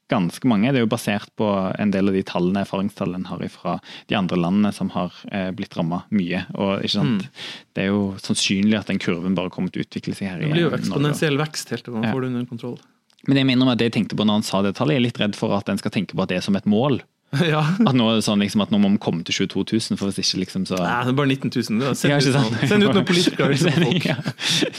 ganske 0.10 0.46
mange. 0.50 0.72
Det 0.74 0.82
er 0.82 0.86
jo 0.86 0.92
basert 0.92 1.30
på 1.40 1.48
en 1.80 1.92
del 1.94 2.10
av 2.10 2.14
de 2.18 2.24
tallene, 2.28 2.62
erfaringstallene 2.66 3.24
en 3.24 3.30
har 3.32 3.44
fra 3.54 3.80
de 4.10 4.16
andre 4.18 4.38
landene 4.38 4.74
som 4.76 4.90
har 4.94 5.14
eh, 5.32 5.52
blitt 5.56 5.78
ramma 5.78 6.04
mye. 6.14 6.46
Og, 6.56 6.84
sant? 6.92 7.30
Det 7.74 7.86
er 7.86 7.92
jo 7.94 8.16
sannsynlig 8.22 8.78
at 8.80 8.88
den 8.92 9.00
kurven 9.02 9.36
bare 9.38 9.50
kommer 9.54 9.74
til 9.74 9.84
å 9.84 9.88
utvikle 9.88 10.16
seg 10.18 10.30
her 10.34 10.40
Det 10.44 10.52
blir 10.54 10.68
jo 10.68 10.74
eksponentiell 10.76 11.38
vekst 11.42 11.74
helt 11.74 11.86
til 11.88 11.94
man 11.94 12.04
Ja. 12.10 12.14
får 12.14 12.22
det 12.22 12.28
under 12.34 12.46
kontroll. 12.50 12.80
Men 13.28 13.38
jeg 13.40 13.48
mener 13.48 13.72
at 13.72 13.80
det 13.80 13.86
jeg 13.92 13.94
tenkte 14.02 14.18
på 14.20 14.26
når 14.28 14.42
han 14.42 14.44
sa 14.48 14.62
det 14.66 14.76
tallet, 14.76 14.98
jeg 14.98 15.02
er 15.04 15.08
litt 15.08 15.20
redd 15.22 15.36
for 15.40 15.54
at 15.56 15.70
en 15.72 15.78
skal 15.80 15.92
tenke 15.96 16.16
på 16.16 16.24
at 16.26 16.30
det 16.34 16.38
er 16.42 16.46
som 16.46 16.56
et 16.60 16.66
mål. 16.68 17.02
ja. 17.42 17.64
At 17.82 17.96
nå 17.98 18.06
er 18.12 18.20
sånn 18.22 18.44
liksom, 18.44 18.62
at 18.62 18.70
nå 18.70 18.78
må 18.84 18.92
vi 18.94 19.00
komme 19.02 19.24
til 19.26 19.34
22 19.48 19.64
000, 19.94 19.98
for 19.98 20.12
hvis 20.12 20.20
ikke 20.22 20.42
liksom 20.44 20.68
så 20.70 20.78
Nei, 20.78 21.00
det 21.08 21.14
er 21.14 21.18
bare 21.18 21.32
19 21.32 21.50
000. 21.50 21.80
Det 21.82 21.88
er- 21.90 21.96
Send 21.98 22.12
Ja, 22.12 22.18
ut 22.20 22.28
ikke 22.28 22.36
sant? 22.36 22.52
noen, 22.54 22.70
send 22.70 22.84
ut 22.84 22.94
noen 22.94 23.08
politikere. 23.10 23.48
liksom 23.50 23.72
ja, 24.12 24.18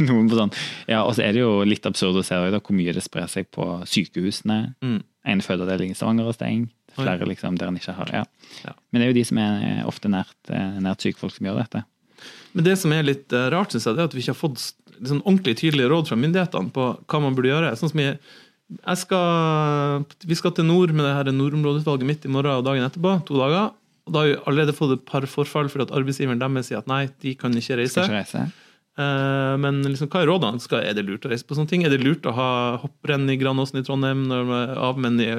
noen 0.06 0.28
på 0.30 0.38
sånn. 0.38 0.52
ja, 0.92 1.00
og 1.02 1.16
så 1.16 1.24
er 1.26 1.32
det 1.34 1.42
jo 1.42 1.50
litt 1.66 1.88
absurd 1.88 2.20
å 2.20 2.22
se 2.26 2.38
da, 2.54 2.60
hvor 2.60 2.76
mye 2.78 2.94
det 2.94 3.02
sprer 3.02 3.26
seg 3.32 3.48
på 3.54 3.66
sykehusene. 3.90 4.60
Mm. 4.84 5.00
En 5.34 5.40
fødeavdeling 5.42 5.90
i 5.90 5.98
Stavanger 5.98 6.28
er 6.30 6.36
stengt. 6.38 6.70
Flere 6.94 7.26
liksom, 7.26 7.56
der 7.58 7.72
en 7.72 7.80
ikke 7.80 7.96
har 7.96 8.10
ja. 8.14 8.22
Ja. 8.62 8.72
Men 8.92 9.00
det 9.02 9.06
er 9.08 9.10
jo 9.10 9.16
de 9.18 9.24
som 9.26 9.38
er 9.42 9.80
ofte 9.90 10.06
nært, 10.12 10.36
eh, 10.46 10.76
nært 10.84 11.02
syke 11.02 11.18
folk 11.18 11.34
som 11.34 11.48
gjør 11.48 11.56
dette. 11.64 11.80
Men 12.54 12.68
det 12.68 12.76
som 12.78 12.92
er 12.94 13.02
litt 13.02 13.32
eh, 13.34 13.48
rart, 13.50 13.74
synes 13.74 13.88
jeg, 13.88 13.96
det 13.96 14.04
er 14.04 14.12
at 14.12 14.14
vi 14.14 14.22
ikke 14.22 14.30
har 14.36 14.38
fått 14.38 14.62
liksom, 15.00 15.22
ordentlig 15.24 15.56
tydelige 15.60 15.90
råd 15.92 16.10
fra 16.10 16.18
myndighetene 16.20 16.72
på 16.74 16.88
hva 17.04 17.20
man 17.22 17.36
burde 17.36 17.52
gjøre. 17.52 17.72
Sånn 17.80 17.92
som 17.92 18.02
jeg, 18.02 18.18
jeg 18.78 19.00
skal, 19.02 20.04
Vi 20.26 20.38
skal 20.38 20.54
til 20.56 20.68
nord 20.68 20.92
med 20.96 21.04
det 21.06 21.14
her 21.18 21.32
nordområdeutvalget 21.32 22.08
mitt 22.08 22.24
i 22.24 22.32
morgen 22.32 22.58
og 22.58 22.66
dagen 22.66 22.86
etterpå. 22.86 23.16
to 23.28 23.38
dager. 23.38 23.72
Og 24.04 24.12
Da 24.12 24.20
har 24.20 24.28
vi 24.28 24.36
allerede 24.46 24.76
fått 24.76 24.98
et 24.98 25.06
par 25.08 25.24
forfall 25.24 25.70
fordi 25.72 25.88
at 25.88 25.96
arbeidsgiveren 25.96 26.40
deres 26.40 26.68
sier 26.68 26.78
at 26.78 26.90
nei, 26.90 27.08
de 27.20 27.34
kan 27.34 27.52
ikke 27.52 27.78
reise. 27.80 27.96
Skal 27.96 28.10
ikke 28.10 28.20
reise. 28.20 28.63
Eh, 28.94 29.56
Men 29.58 29.82
liksom, 29.82 30.08
hva 30.12 30.22
er 30.22 30.30
rådene? 30.30 30.62
Skal, 30.62 30.84
er 30.86 30.94
det 30.94 31.06
lurt 31.06 31.24
å 31.26 31.30
reise 31.32 31.46
på 31.46 31.56
sånne 31.58 31.70
ting? 31.70 31.82
Er 31.86 31.90
det 31.90 32.02
lurt 32.02 32.26
å 32.30 32.34
ha 32.36 32.50
hopprenn 32.82 33.26
i 33.32 33.38
Granåsen 33.40 33.80
i 33.80 33.86
Trondheim 33.86 34.26
når 34.30 34.44
man 34.46 34.68
er 34.68 34.82
av, 34.88 35.00
men 35.00 35.18
i 35.22 35.30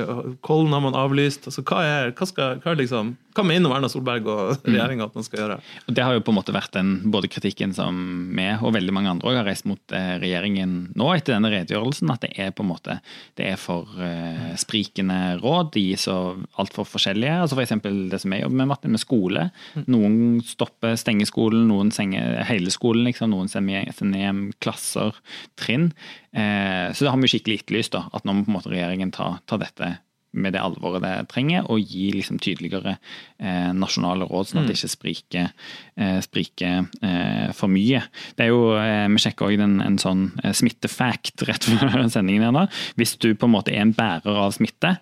Kollen 0.45 0.75
har 0.75 0.83
man 0.83 0.97
avlyst? 0.99 1.47
Altså, 1.47 1.63
hva, 1.63 1.83
er, 1.85 2.11
hva, 2.17 2.27
skal, 2.27 2.59
hva, 2.63 2.75
liksom, 2.75 3.13
hva 3.35 3.45
mener 3.47 3.71
Erna 3.75 3.89
Solberg 3.91 4.27
og 4.31 4.65
regjeringa 4.67 5.07
at 5.07 5.15
man 5.15 5.27
skal 5.27 5.41
gjøre? 5.43 5.59
Og 5.87 5.95
Det 5.95 6.03
har 6.03 6.17
jo 6.17 6.23
på 6.25 6.33
en 6.33 6.39
måte 6.39 6.55
vært 6.55 6.75
den 6.75 6.91
både 7.13 7.31
kritikken 7.31 7.75
som 7.75 8.01
vi 8.35 8.47
og 8.55 8.75
veldig 8.75 8.93
mange 8.95 9.11
andre 9.15 9.37
har 9.39 9.47
reist 9.47 9.67
mot 9.69 9.95
eh, 9.95 10.15
regjeringen 10.21 10.75
nå 10.95 11.09
etter 11.15 11.35
denne 11.35 11.51
redegjørelsen, 11.53 12.11
at 12.11 12.23
det 12.25 12.33
er 12.39 12.53
på 12.55 12.63
en 12.63 12.71
måte 12.71 12.99
det 13.35 13.47
er 13.49 13.57
for 13.59 13.89
uh, 13.99 14.53
sprikende 14.59 15.35
råd. 15.41 15.71
De 15.73 15.81
gir 15.81 15.99
så 15.99 16.15
altfor 16.61 16.87
forskjellige. 16.87 17.39
altså 17.41 17.57
F.eks. 17.57 17.73
det 18.11 18.19
som 18.21 18.33
jeg 18.35 18.43
jobber 18.43 18.59
med, 18.61 18.69
Martin, 18.69 18.93
med 18.93 19.01
skole. 19.01 19.47
Noen 19.91 20.41
stopper, 20.45 20.95
stenger 20.99 21.27
skolen, 21.29 21.65
noen 21.69 21.91
stenger 21.93 22.43
hele 22.49 22.71
skolen. 22.73 23.05
liksom, 23.09 23.33
Noen 23.33 23.44
sender 23.51 23.91
sender 23.95 24.23
hjem 24.23 24.41
klasser, 24.63 25.17
trinn. 25.59 25.91
Eh, 26.35 26.91
så 26.93 27.05
det 27.05 27.13
har 27.13 27.21
vi 27.21 27.31
skikkelig 27.31 27.61
etterlyst, 27.61 27.95
da, 27.95 28.05
at 28.15 28.25
nå 28.25 28.35
må 28.35 28.45
på 28.45 28.53
en 28.53 28.57
måte 28.59 28.73
regjeringen 28.73 29.13
ta, 29.15 29.35
ta 29.49 29.59
dette 29.61 29.95
med 30.35 30.51
det 30.55 30.61
alvoret 30.61 31.03
det 31.03 31.13
trenger, 31.31 31.67
og 31.71 31.79
gi 31.79 32.09
liksom 32.15 32.39
tydeligere 32.43 32.97
eh, 33.39 33.71
nasjonale 33.75 34.27
råd, 34.27 34.49
sånn 34.49 34.63
at 34.63 34.69
det 34.69 34.75
ikke 34.77 34.91
spriker, 34.91 35.53
spriker 35.95 36.85
eh, 37.05 37.51
for 37.55 37.71
mye. 37.71 38.01
Det 38.35 38.45
er 38.45 38.51
jo, 38.51 38.75
eh, 38.75 39.07
Vi 39.11 39.21
sjekker 39.23 39.47
òg 39.47 39.63
en 39.63 39.97
sånn 40.01 40.25
eh, 40.43 40.51
smittefact 40.55 41.45
rett 41.47 41.67
før 41.67 41.95
sendingen. 42.15 42.43
her 42.43 42.55
da. 42.55 42.65
Hvis 42.99 43.15
du 43.21 43.29
på 43.33 43.47
en 43.47 43.55
måte 43.55 43.71
er 43.73 43.85
en 43.85 43.93
bærer 43.95 44.41
av 44.45 44.53
smitte 44.57 44.95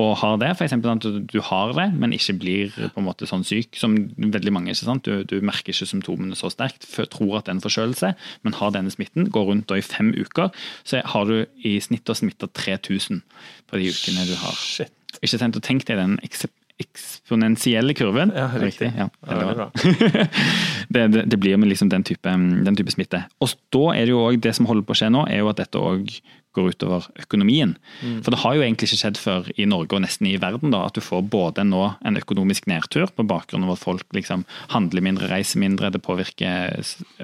og 0.00 0.12
har 0.22 0.38
det, 0.42 0.50
f.eks. 0.56 0.74
at 0.74 1.06
du, 1.06 1.20
du 1.22 1.38
har 1.46 1.74
det, 1.76 1.88
men 1.94 2.14
ikke 2.16 2.36
blir 2.40 2.74
på 2.74 3.00
en 3.00 3.06
måte 3.06 3.28
sånn 3.30 3.46
syk 3.46 3.78
som 3.78 3.96
veldig 4.16 4.54
mange. 4.54 4.74
ikke 4.74 4.88
sant? 4.88 5.06
Du, 5.06 5.22
du 5.24 5.38
merker 5.44 5.74
ikke 5.74 5.88
symptomene 5.88 6.38
så 6.38 6.50
sterkt, 6.52 6.88
tror 7.10 7.38
at 7.38 7.46
det 7.46 7.54
er 7.54 7.58
en 7.58 7.64
forkjølelse, 7.64 8.14
men 8.46 8.58
har 8.58 8.74
denne 8.74 8.92
smitten, 8.92 9.30
går 9.32 9.50
rundt 9.50 9.68
da 9.70 9.78
i 9.78 9.84
fem 9.84 10.12
uker, 10.16 10.50
så 10.84 11.04
har 11.14 11.30
du 11.30 11.44
i 11.66 11.78
snitt 11.82 12.10
smitta 12.10 12.48
3000 12.50 13.22
på 13.70 13.78
de 13.78 13.92
ukene 13.92 14.26
du 14.26 14.34
har. 14.40 14.56
Shit. 14.58 14.92
Ikke 15.20 15.38
sant? 15.38 15.58
Og 15.58 15.64
tenk 15.66 15.86
deg 15.88 15.98
den 16.00 16.18
eks 16.26 16.46
eksponentielle 16.80 17.94
kurven. 17.98 18.32
Ja, 18.36 18.48
riktig. 18.60 18.90
Ja, 18.96 19.08
bra. 19.22 19.70
det, 20.94 21.06
det, 21.14 21.24
det 21.30 21.40
blir 21.40 21.60
med 21.60 21.70
liksom 21.70 21.92
den 21.92 22.04
type, 22.06 22.34
den 22.66 22.76
type 22.78 22.94
smitte. 22.94 23.24
Og 23.40 23.54
da 23.74 23.86
er 23.94 24.08
det 24.08 24.14
jo 24.14 24.24
også, 24.26 24.44
det 24.48 24.54
som 24.58 24.68
holder 24.70 24.86
på 24.88 24.96
å 24.96 25.00
skje 25.02 25.10
nå, 25.12 25.26
er 25.30 25.42
jo 25.42 25.50
at 25.52 25.62
dette 25.62 25.80
òg 25.80 26.20
går 26.56 26.72
utover 26.72 27.06
økonomien. 27.22 27.76
Mm. 28.02 28.20
For 28.24 28.34
det 28.34 28.40
har 28.42 28.56
jo 28.56 28.64
egentlig 28.64 28.88
ikke 28.90 28.98
skjedd 29.04 29.18
før 29.20 29.50
i 29.54 29.66
Norge 29.70 29.94
og 29.94 30.02
nesten 30.02 30.26
i 30.26 30.38
verden 30.42 30.72
da, 30.74 30.82
at 30.88 30.96
du 30.98 31.02
får 31.04 31.22
både 31.30 31.62
nå 31.66 31.84
en 32.06 32.18
økonomisk 32.18 32.66
nedtur 32.70 33.06
på 33.14 33.26
bakgrunn 33.30 33.68
av 33.68 33.76
at 33.76 33.82
folk 33.82 34.16
liksom 34.16 34.42
handler 34.74 35.04
mindre, 35.06 35.30
reiser 35.30 35.62
mindre, 35.62 35.92
det 35.94 36.02
påvirker 36.02 36.80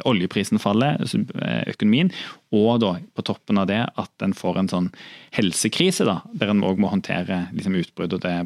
oljeprisen 0.07 0.63
faller, 0.63 1.03
eh, 1.03 1.63
økonomien, 1.73 2.13
og 2.55 2.79
da 2.85 2.93
på 3.19 3.27
toppen 3.27 3.59
av 3.59 3.67
det 3.71 3.83
at 3.89 4.23
en 4.23 4.37
får 4.37 4.63
en 4.63 4.71
sånn 4.71 4.91
helsekrise 5.35 6.07
da, 6.07 6.21
der 6.39 6.55
en 6.55 6.63
òg 6.67 6.79
må 6.79 6.93
håndtere 6.93 7.49
liksom, 7.57 7.81
utbruddet 7.83 8.21
og 8.21 8.29
det 8.29 8.37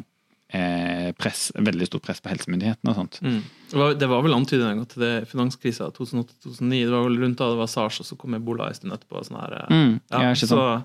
press, 1.17 1.51
veldig 1.55 1.87
stort 1.87 2.03
press 2.03 2.19
på 2.23 2.31
helsemyndighetene 2.31 2.91
og 2.91 2.97
sånt. 2.97 3.19
Mm. 3.23 3.41
Det, 3.71 4.07
var, 4.09 4.23
vel 4.25 4.33
gang 4.35 4.45
til 4.49 5.03
det 5.03 5.11
finanskrisa 5.31 5.91
2008-2009. 5.95 6.69
Det 6.69 6.91
var 6.91 7.05
vel 7.07 7.19
rundt 7.23 7.39
da 7.39 7.51
det 7.53 7.59
var 7.61 7.69
SARS, 7.71 8.01
og 8.03 8.09
så 8.09 8.17
kom 8.19 8.35
ebola 8.35 8.67
en 8.67 8.75
stund 8.75 8.95
etterpå. 8.95 9.23
Sånn 9.27 9.39
her, 9.39 9.61
eh, 9.61 9.71
Mm, 9.71 9.93
ja, 10.11 10.33
så 10.35 10.83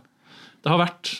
det 0.62 0.70
har 0.70 0.78
vært 0.78 1.16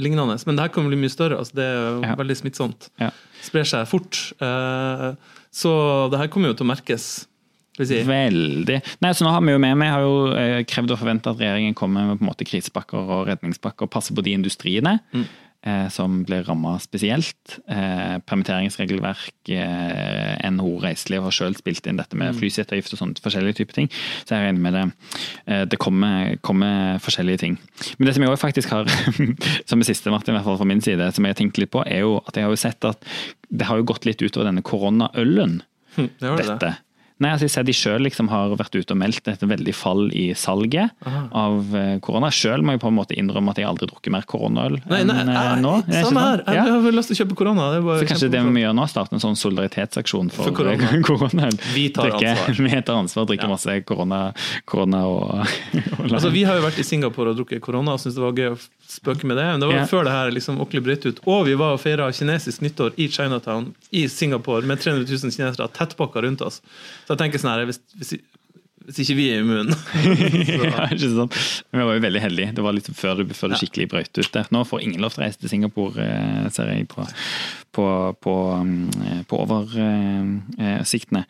lignende. 0.00 0.38
Men 0.46 0.56
det 0.56 0.64
her 0.64 0.72
kan 0.74 0.88
bli 0.88 0.98
mye 1.00 1.12
større. 1.12 1.38
Altså, 1.38 1.54
det 1.54 1.64
er 1.64 1.76
jo 1.76 2.00
Ja. 2.02 2.14
veldig 2.16 2.36
smittsomt. 2.36 2.88
Ja. 2.98 3.10
Sprer 3.42 3.64
seg 3.64 3.88
fort. 3.88 4.32
Eh, 4.40 5.14
så 5.52 6.10
det 6.10 6.18
her 6.18 6.28
kommer 6.28 6.48
jo 6.48 6.54
til 6.54 6.66
å 6.66 6.74
merkes. 6.74 7.26
Si. 7.80 8.02
Veldig. 8.04 8.82
Nei, 9.00 9.10
så 9.12 9.24
nå 9.24 9.30
har 9.30 9.40
Vi 9.40 9.52
jo 9.52 9.58
med, 9.58 9.78
vi 9.78 9.86
har 9.86 10.00
jo 10.00 10.32
eh, 10.36 10.64
krevd 10.64 10.90
og 10.90 10.98
forventa 10.98 11.30
at 11.30 11.38
regjeringen 11.38 11.74
kommer 11.74 12.04
med 12.06 12.18
på 12.18 12.24
en 12.26 12.28
måte 12.28 12.44
krisepakker 12.44 12.98
og 12.98 13.26
redningspakker 13.30 13.86
og 13.86 13.90
passer 13.90 14.12
på 14.12 14.22
de 14.22 14.34
industriene 14.36 15.00
eh, 15.14 15.24
som 15.92 16.22
blir 16.24 16.44
ramma 16.46 16.78
spesielt. 16.80 17.58
Eh, 17.68 18.16
permitteringsregelverk, 18.24 19.34
eh, 19.52 20.50
NHO 20.50 20.78
Reiseliv 20.80 21.26
har 21.26 21.34
selv 21.36 21.58
spilt 21.60 21.86
inn 21.86 22.00
dette 22.00 22.16
med 22.16 22.34
flyseteavgift 22.38 22.94
og 22.96 23.02
sånt, 23.02 23.20
forskjellige 23.20 23.58
typer 23.60 23.76
ting. 23.76 23.90
Så 24.24 24.36
jeg 24.36 24.46
regner 24.46 24.64
med 24.64 24.72
det. 24.78 24.84
Eh, 25.46 25.64
det 25.68 25.78
kommer, 25.78 26.36
kommer 26.40 26.98
forskjellige 27.04 27.42
ting. 27.44 27.58
Men 27.98 28.06
det 28.08 28.14
som 28.16 28.24
jeg 28.24 28.32
også 28.32 28.46
faktisk 28.46 28.72
har, 28.72 28.88
som 29.68 29.82
det 29.82 29.90
siste, 29.90 30.10
Martin, 30.10 30.34
i 30.34 30.38
hvert 30.38 30.48
fall 30.48 30.60
fra 30.62 30.70
min 30.72 30.80
side, 30.80 31.12
som 31.12 31.24
jeg 31.28 31.36
har 31.36 31.40
tenkt 31.42 31.60
litt 31.60 31.72
på, 31.74 31.84
er 31.86 32.06
jo 32.06 32.22
at 32.24 32.36
jeg 32.36 32.48
har 32.48 32.54
jo 32.56 32.60
sett 32.64 32.88
at 32.88 33.10
det 33.50 33.66
har 33.68 33.76
jo 33.80 33.88
gått 33.92 34.06
litt 34.08 34.22
utover 34.22 34.48
denne 34.48 34.64
koronaølen 34.64 35.60
Hm, 35.96 36.08
det 36.20 36.28
var 36.30 36.36
det. 36.38 36.46
dette. 36.46 36.76
Nei, 37.20 37.30
altså 37.34 37.44
jeg 37.44 37.52
ser 37.52 37.66
De 37.68 37.74
selv 37.76 38.04
liksom 38.06 38.30
har 38.32 38.54
vært 38.56 38.74
ute 38.78 38.94
og 38.94 38.98
meldt 39.00 39.28
et 39.28 39.42
veldig 39.44 39.74
fall 39.76 40.06
i 40.16 40.30
salget 40.38 40.90
Aha. 41.04 41.22
av 41.36 41.74
eh, 41.76 41.98
korona. 42.00 42.30
Selv 42.32 42.64
må 42.64 42.72
jeg 42.72 42.80
på 42.80 42.88
en 42.88 42.96
måte 42.96 43.16
innrømme 43.20 43.52
at 43.52 43.60
jeg 43.60 43.68
aldri 43.68 43.88
drukket 43.90 44.14
mer 44.14 44.24
koronaøl 44.30 44.78
enn 44.88 45.10
nei, 45.12 45.18
eh, 45.28 45.52
nå. 45.60 45.74
Er 45.84 45.90
det 45.90 46.04
Samme 46.06 46.24
her. 46.24 46.42
Ja. 46.48 46.64
jeg 46.64 46.80
har 46.86 46.96
lyst 46.96 47.12
til 47.12 47.18
å 47.18 47.20
kjøpe 47.22 47.36
korona. 47.42 47.68
Så 48.00 48.08
kanskje 48.08 48.30
det 48.32 48.40
vi 48.48 48.64
gjør 48.64 48.74
nå, 48.80 48.86
starte 48.88 49.16
en 49.18 49.22
sånn 49.22 49.36
solidaritetsaksjon 49.36 50.32
for, 50.32 50.48
For 50.48 50.56
korona. 50.62 50.90
koronaøl. 51.10 51.58
Vi 51.76 51.88
tar 51.94 52.08
Drikke- 52.10 52.32
ansvar. 52.34 52.60
Vi 52.70 52.82
tar 52.88 53.00
ansvar, 53.04 53.28
drikker 53.28 53.48
Ja. 53.50 53.52
masse 53.52 53.76
korona, 53.84 54.20
korona 54.64 55.04
og, 55.06 55.44
og. 56.00 56.06
Altså, 56.10 56.30
vi 56.32 56.42
har 56.48 56.56
jo 56.56 56.64
vært 56.64 56.80
i 56.80 56.86
Singapore 56.86 57.34
og 57.34 57.40
drukket 57.42 57.60
korona 57.64 57.94
og 57.96 58.00
syntes 58.02 58.16
det 58.16 58.24
var 58.24 58.32
gøy 58.40 58.54
å 58.54 58.58
spøke 58.90 59.28
med 59.28 59.38
det. 59.38 59.46
Men 59.52 59.62
det 59.62 59.70
var 59.70 59.78
yeah. 59.78 59.88
før 59.90 60.06
det 60.06 60.14
her 60.14 60.32
liksom 60.34 60.58
ordentlig 60.58 60.82
brøt 60.86 61.06
ut. 61.06 61.22
Og 61.30 61.46
vi 61.48 61.54
var 61.60 61.76
og 61.76 61.82
feira 61.82 62.10
kinesisk 62.14 62.64
nyttår 62.64 62.98
i 63.00 63.08
Chinatown 63.12 63.70
i 63.90 64.06
Singapore 64.10 64.66
med 64.66 64.82
300 64.82 65.06
000 65.06 65.36
kinesere 65.36 65.70
tettpakka 65.76 66.24
rundt 66.26 66.44
oss. 66.46 66.60
Så 67.06 67.14
jeg 67.14 67.22
tenker 67.22 67.42
sånn 67.42 67.52
her, 67.52 67.66
hvis, 67.68 67.80
hvis, 68.00 68.16
hvis 68.88 69.02
ikke 69.04 69.16
vi 69.18 69.26
er 69.34 69.44
immune 69.44 69.76
ja, 70.64 70.88
ikke 70.88 71.12
sant? 71.12 71.38
Vi 71.70 71.84
var 71.84 71.94
jo 71.94 72.04
veldig 72.06 72.24
heldige. 72.24 72.56
Det 72.56 72.66
var 72.66 72.76
litt 72.76 72.90
før 72.96 73.22
det, 73.22 73.28
før 73.38 73.54
det 73.54 73.60
skikkelig 73.62 73.88
brøt 73.92 74.12
ut 74.18 74.32
der. 74.34 74.50
Nå 74.54 74.64
får 74.68 74.84
ingen 74.86 75.04
lov 75.04 75.14
til 75.14 75.22
å 75.22 75.26
reise 75.26 75.42
til 75.42 75.52
Singapore, 75.54 76.06
eh, 76.06 76.50
ser 76.54 76.72
jeg 76.74 76.88
på, 76.90 77.06
på, 77.76 77.86
på, 78.26 78.36
mm, 78.66 79.24
på 79.30 79.40
oversiktene. 79.46 81.26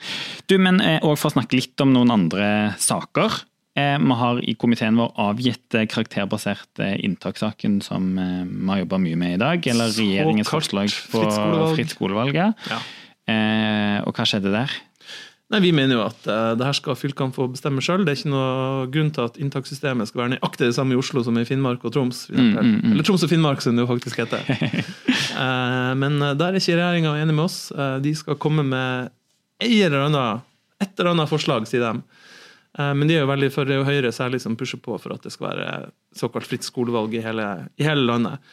Du, 0.49 0.57
men 0.63 0.81
òg 0.81 1.15
for 1.15 1.29
å 1.29 1.37
snakke 1.37 1.61
litt 1.61 1.85
om 1.85 1.93
noen 1.97 2.17
andre 2.17 2.51
saker. 2.81 3.45
Eh, 3.81 3.99
Vi 3.99 4.19
har 4.23 4.43
i 4.45 4.55
komiteen 4.55 4.99
vår 5.01 5.13
avgitt 5.17 5.75
eh, 5.75 5.87
karakterbasert 5.91 6.83
eh, 6.83 6.97
inntakssaken 7.05 7.81
som 7.85 8.13
vi 8.17 8.69
har 8.73 8.85
jobba 8.85 9.01
mye 9.03 9.17
med 9.17 9.35
i 9.39 9.41
dag. 9.41 9.67
Eller 9.73 9.89
Så 9.93 10.05
regjeringens 10.05 10.53
forslag 10.53 10.93
på 11.13 11.25
fritt 11.25 11.35
skolevalg. 11.39 11.75
fritt 11.77 11.97
skolevalg. 11.97 12.41
ja. 12.41 12.53
Og 14.01 14.17
hva 14.17 14.25
skjedde 14.27 14.51
der? 14.51 14.73
Nei, 15.51 15.61
Vi 15.65 15.73
mener 15.75 15.97
jo 15.97 16.03
at 16.05 16.27
uh, 16.31 16.53
det 16.55 16.67
her 16.67 16.77
skal 16.79 16.97
fylkene 16.99 17.35
få 17.35 17.49
bestemme 17.51 17.83
sjøl. 17.83 18.05
Det 18.07 18.13
er 18.13 18.19
ikke 18.21 18.31
noe 18.31 18.85
grunn 18.95 19.11
til 19.15 19.27
at 19.27 19.39
inntakssystemet 19.43 20.07
skal 20.07 20.23
være 20.23 20.33
nøyaktig 20.37 20.69
det 20.69 20.77
samme 20.77 20.95
i 20.95 20.99
Oslo 20.99 21.25
som 21.27 21.39
i 21.41 21.45
Finnmark 21.47 21.83
og 21.87 21.95
Troms. 21.95 22.29
Mm, 22.31 22.53
mm, 22.55 22.69
mm. 22.85 22.93
Eller 22.93 23.07
Troms 23.07 23.25
og 23.27 23.33
Finnmark, 23.33 23.63
som 23.63 23.75
det 23.75 23.83
jo 23.83 23.91
faktisk 23.91 24.23
heter. 24.23 24.47
uh, 25.35 25.91
men 26.03 26.21
der 26.23 26.53
er 26.53 26.59
ikke 26.61 26.79
regjeringa 26.79 27.17
enig 27.19 27.35
med 27.35 27.49
oss. 27.49 27.59
Uh, 27.75 27.99
de 28.03 28.15
skal 28.15 28.39
komme 28.39 28.63
med 28.67 29.11
et 29.59 29.75
eller 29.89 30.07
annet, 30.07 30.47
et 30.87 30.95
eller 30.95 31.17
annet 31.17 31.31
forslag, 31.31 31.67
sier 31.71 31.83
de. 31.83 32.21
Eh, 32.79 32.93
men 32.95 33.09
de 33.09 33.17
er 33.17 33.25
jo 33.25 33.31
veldig 33.31 33.51
for 33.55 33.69
det 33.69 33.79
jo 33.81 33.87
Høyre 33.89 34.13
særlig 34.15 34.43
som 34.45 34.57
pusher 34.59 34.81
på 34.83 34.99
for 35.03 35.17
at 35.17 35.25
det 35.27 35.33
skal 35.35 35.51
være 35.51 35.71
såkalt 36.17 36.49
fritt 36.49 36.67
skolevalg 36.67 37.15
i 37.19 37.25
hele, 37.25 37.47
i 37.81 37.87
hele 37.87 38.07
landet. 38.07 38.53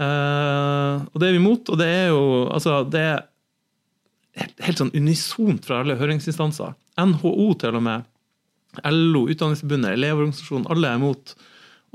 Uh, 0.00 1.04
og 1.12 1.20
det 1.20 1.26
er 1.28 1.34
vi 1.34 1.40
imot, 1.42 1.68
og 1.68 1.76
det 1.76 1.86
er 1.92 2.06
jo 2.08 2.20
altså, 2.48 2.78
det 2.88 3.00
er 3.04 3.18
helt, 4.40 4.62
helt 4.64 4.80
sånn 4.80 4.94
unisont 4.96 5.66
fra 5.68 5.82
alle 5.82 5.98
høringsinstanser. 6.00 6.72
NHO 7.00 7.50
til 7.60 7.76
og 7.76 7.84
med, 7.84 8.06
LO, 8.86 9.26
Utdanningsforbundet, 9.28 9.98
Elevorganisasjonen, 9.98 10.68
alle 10.72 10.88
er 10.88 11.00
imot 11.00 11.34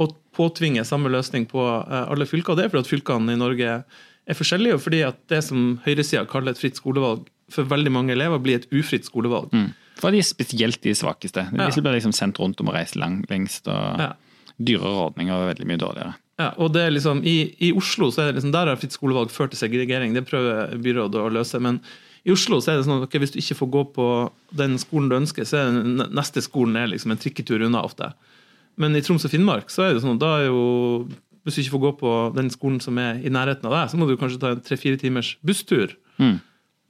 å 0.01 0.09
påtvinge 0.35 0.83
samme 0.85 1.09
løsning 1.09 1.47
på 1.49 1.63
eh, 1.63 2.03
alle 2.11 2.27
fylker. 2.29 2.53
Og 2.53 2.59
det 2.59 2.65
er 2.65 2.73
fordi 2.73 2.83
at 2.83 2.91
fylkene 2.91 3.33
i 3.33 3.39
Norge 3.39 3.77
er 3.79 4.37
forskjellige, 4.37 4.77
og 4.77 4.83
fordi 4.83 5.01
at 5.07 5.17
det 5.31 5.41
som 5.47 5.79
høyresida 5.85 6.25
kaller 6.29 6.53
et 6.53 6.61
fritt 6.61 6.77
skolevalg, 6.77 7.25
for 7.53 7.69
veldig 7.69 7.93
mange 7.93 8.13
elever 8.13 8.41
blir 8.43 8.59
et 8.59 8.69
ufritt 8.75 9.07
skolevalg. 9.07 9.53
Mm. 9.55 9.71
For 10.01 10.11
de 10.11 10.21
spesielt 10.25 10.81
de 10.83 10.93
svakeste. 10.97 11.47
Ja. 11.55 11.69
Blir 11.71 11.97
liksom 11.97 12.13
sendt 12.15 12.39
rundt 12.41 12.59
om 12.61 12.71
å 12.71 12.75
reise 12.75 12.99
lang, 12.99 13.23
lengst. 13.31 13.67
og 13.67 14.01
Ja. 14.01 14.13
Dyrere 14.55 15.09
ordninger 15.09 15.35
og 15.35 15.49
veldig 15.49 15.67
mye 15.67 15.79
dårligere. 15.81 16.13
Ja, 16.39 16.53
og 16.59 16.73
det 16.75 16.81
er 16.83 16.91
liksom, 16.91 17.21
i, 17.27 17.55
I 17.59 17.71
Oslo 17.75 18.07
så 18.11 18.21
er 18.21 18.29
det 18.29 18.39
liksom, 18.39 18.53
der 18.55 18.67
har 18.67 18.79
fritt 18.79 18.95
skolevalg 18.95 19.31
ført 19.31 19.51
til 19.51 19.59
segregering. 19.59 20.13
Det 20.15 20.25
prøver 20.27 20.75
byrådet 20.83 21.19
å 21.19 21.31
løse. 21.31 21.59
Men 21.63 21.81
i 22.23 22.31
Oslo 22.31 22.61
så 22.63 22.71
er 22.71 22.79
det 22.79 22.87
sånn 22.87 23.01
at 23.01 23.07
okay, 23.07 23.19
hvis 23.19 23.35
du 23.35 23.39
ikke 23.39 23.59
får 23.61 23.71
gå 23.75 23.83
på 23.95 24.07
den 24.55 24.77
skolen 24.79 25.11
du 25.11 25.17
ønsker, 25.19 25.47
så 25.47 25.59
er 25.59 25.75
den 25.75 26.01
neste 26.15 26.43
skolen 26.43 26.75
er 26.79 26.87
liksom 26.91 27.11
en 27.11 27.21
trikketur 27.21 27.63
unna 27.67 27.83
ofte. 27.83 28.11
Men 28.79 28.95
i 28.95 29.03
Troms 29.03 29.27
og 29.27 29.31
Finnmark 29.31 29.71
så 29.71 29.85
er 29.85 29.95
det 29.95 30.03
sånn 30.03 30.17
at 30.17 30.23
da 30.23 30.33
er 30.41 30.49
jo 30.49 30.63
hvis 31.45 31.59
du 31.59 31.61
ikke 31.61 31.75
får 31.75 31.83
gå 31.83 31.91
på 31.99 32.11
den 32.33 32.47
skolen 32.49 32.79
som 32.81 32.97
er 32.97 33.19
i 33.21 33.29
nærheten 33.29 33.67
av 33.69 33.75
deg, 33.75 33.89
så 33.91 33.99
må 34.01 34.07
du 34.09 34.15
kanskje 34.17 34.39
ta 34.41 34.55
en 34.55 34.63
tre-fire 34.65 34.97
timers 34.97 35.35
busstur. 35.45 35.93
Mm. 36.17 36.39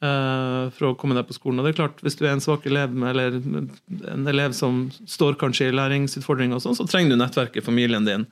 Eh, 0.03 0.63
for 0.75 0.89
å 0.89 0.95
komme 0.99 1.15
deg 1.17 1.27
på 1.29 1.37
skolen. 1.37 1.61
Og 1.61 1.67
det 1.67 1.73
er 1.73 1.79
klart, 1.83 2.01
Hvis 2.03 2.17
du 2.19 2.25
er 2.25 2.33
en 2.33 2.43
svak 2.43 2.65
elev, 2.65 2.95
eller 2.95 3.39
en 3.39 4.27
elev 4.27 4.53
som 4.57 4.89
står 5.05 5.37
kanskje 5.41 5.69
i 5.69 5.75
læringsutfordringer, 5.75 6.55
og 6.55 6.65
sånn, 6.65 6.77
så 6.77 6.87
trenger 6.89 7.15
du 7.15 7.21
nettverket, 7.21 7.63
familien 7.63 8.05
din, 8.05 8.27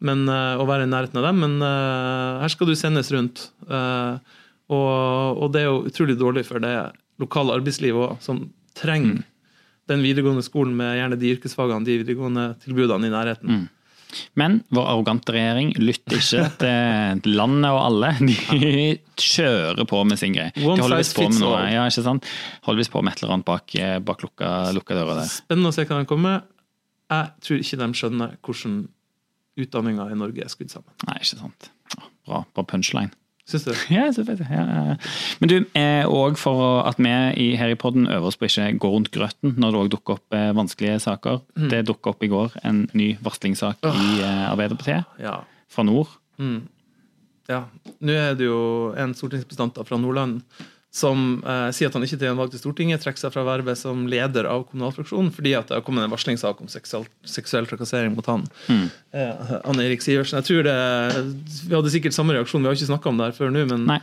men, 0.00 0.28
eh, 0.28 0.56
å 0.60 0.66
være 0.68 0.84
i 0.84 0.90
nærheten 0.90 1.20
av 1.20 1.30
dem. 1.30 1.40
Men 1.40 1.62
eh, 1.62 2.42
her 2.42 2.52
skal 2.52 2.66
du 2.66 2.74
sendes 2.76 3.12
rundt. 3.12 3.50
Eh, 3.68 4.18
og, 4.68 5.38
og 5.38 5.52
det 5.54 5.62
er 5.62 5.70
jo 5.70 5.86
utrolig 5.86 6.18
dårlig 6.18 6.44
for 6.48 6.58
det 6.60 6.74
lokale 7.22 7.54
arbeidslivet 7.54 8.02
òg, 8.10 8.20
som 8.20 8.50
trenger 8.76 9.22
den 9.86 10.02
videregående 10.02 10.42
skolen 10.42 10.74
med 10.76 10.96
gjerne 10.98 11.16
de 11.20 11.30
yrkesfagene, 11.36 11.86
de 11.86 12.00
videregående 12.02 12.48
tilbudene 12.64 13.06
i 13.06 13.12
nærheten. 13.14 13.50
Men 14.38 14.58
vår 14.74 14.88
arrogante 14.92 15.34
regjering 15.36 15.72
lytter 15.80 16.18
ikke 16.18 16.46
til 17.24 17.36
landet 17.38 17.70
og 17.70 17.80
alle. 17.84 18.12
De 18.22 18.36
kjører 19.34 19.88
på 19.88 20.02
med 20.08 20.20
sin 20.20 20.36
greie. 20.36 20.52
De 20.56 20.66
holder 20.66 21.00
visst 21.02 21.16
på 21.18 21.28
med 21.28 21.40
noe, 21.42 21.62
ja, 21.72 21.86
ikke 21.88 22.04
sant? 22.06 22.28
Holder 22.66 22.82
visst 22.84 22.94
på 22.94 23.02
med 23.04 23.16
et 23.16 23.22
eller 23.24 23.38
annet 23.38 23.48
bak, 23.48 23.76
eh, 23.80 23.96
bak 24.04 24.26
lukka, 24.26 24.52
lukka 24.76 24.98
døra 24.98 25.20
der. 25.22 25.30
Spennende 25.32 25.72
å 25.72 25.76
se 25.76 25.86
hva 25.88 26.00
den 26.00 26.10
kommer. 26.10 26.44
Jeg 27.12 27.32
tror 27.46 27.62
ikke 27.62 27.80
de 27.82 27.88
skjønner 28.00 28.36
hvordan 28.42 28.80
utdanninga 29.56 30.08
i 30.12 30.18
Norge 30.18 30.44
er 30.44 30.52
skrudd 30.52 30.72
sammen. 30.72 30.92
Nei, 31.06 31.20
ikke 31.22 31.38
sant. 31.38 31.70
Bra, 32.26 32.42
bra 32.52 32.66
punchline. 32.66 33.14
Syns 33.46 33.62
du? 33.68 33.72
Ja, 33.94 34.08
så 34.12 34.24
fett. 34.26 34.40
Ja, 34.50 34.62
ja. 34.66 34.94
Men 35.40 35.50
du, 35.52 35.56
òg 36.10 36.34
og 36.34 36.38
for 36.40 36.80
at 36.88 36.98
vi 36.98 37.12
i, 37.38 37.48
her 37.58 37.70
i 37.70 37.78
podden 37.78 38.08
øver 38.10 38.26
oss 38.32 38.38
på 38.40 38.48
ikke 38.50 38.72
gå 38.82 38.90
rundt 38.90 39.12
grøten 39.14 39.54
når 39.62 39.70
det 39.76 39.80
òg 39.84 39.90
dukker 39.94 40.16
opp 40.18 40.34
eh, 40.34 40.48
vanskelige 40.56 40.98
saker. 41.04 41.38
Mm. 41.54 41.68
Det 41.70 41.84
dukka 41.86 42.10
opp 42.10 42.26
i 42.26 42.30
går 42.32 42.56
en 42.66 42.84
ny 42.98 43.12
varslingssak 43.22 43.86
i 43.86 44.08
eh, 44.18 44.46
Arbeiderpartiet 44.50 45.22
Ja. 45.22 45.36
fra 45.70 45.86
nord. 45.86 46.10
ja. 47.48 47.60
Nå 48.02 48.12
er 48.18 48.34
det 48.34 48.48
jo 48.48 48.58
en 48.98 49.14
stortingsrepresentant 49.14 49.78
fra 49.86 49.98
Nordland 50.02 50.40
som 50.96 51.42
eh, 51.44 51.66
sier 51.76 51.90
at 51.90 51.96
han 51.98 52.04
ikke 52.06 52.16
til 52.22 52.30
en 52.30 52.38
valg 52.38 52.52
til 52.54 52.60
Stortinget 52.62 53.02
trekker 53.04 53.20
seg 53.26 53.32
fra 53.34 53.42
vervet 53.44 53.76
som 53.76 54.06
leder 54.08 54.46
av 54.48 54.62
kommunalfraksjonen 54.70 55.28
fordi 55.34 55.52
at 55.58 55.68
det 55.68 55.76
har 55.76 55.82
kommet 55.84 56.06
en 56.06 56.12
varslingssak 56.14 56.62
om 56.64 56.70
seksuell, 56.72 57.04
seksuell 57.28 57.68
trakassering 57.68 58.14
mot 58.16 58.28
han. 58.30 58.46
Eh, 59.12 59.50
Anne 59.68 59.84
Erik 59.84 60.00
Sivertsen. 60.04 60.38
Jeg 60.40 60.48
tror 60.48 60.64
det, 60.64 60.76
Vi 61.68 61.74
hadde 61.76 61.92
sikkert 61.92 62.16
samme 62.16 62.32
reaksjon, 62.38 62.64
vi 62.64 62.70
har 62.70 62.78
ikke 62.78 62.88
snakka 62.88 63.10
om 63.12 63.20
det 63.20 63.28
her 63.28 63.36
før 63.36 63.52
nå. 63.52 63.66
men 63.74 63.84
Nei. 63.90 63.98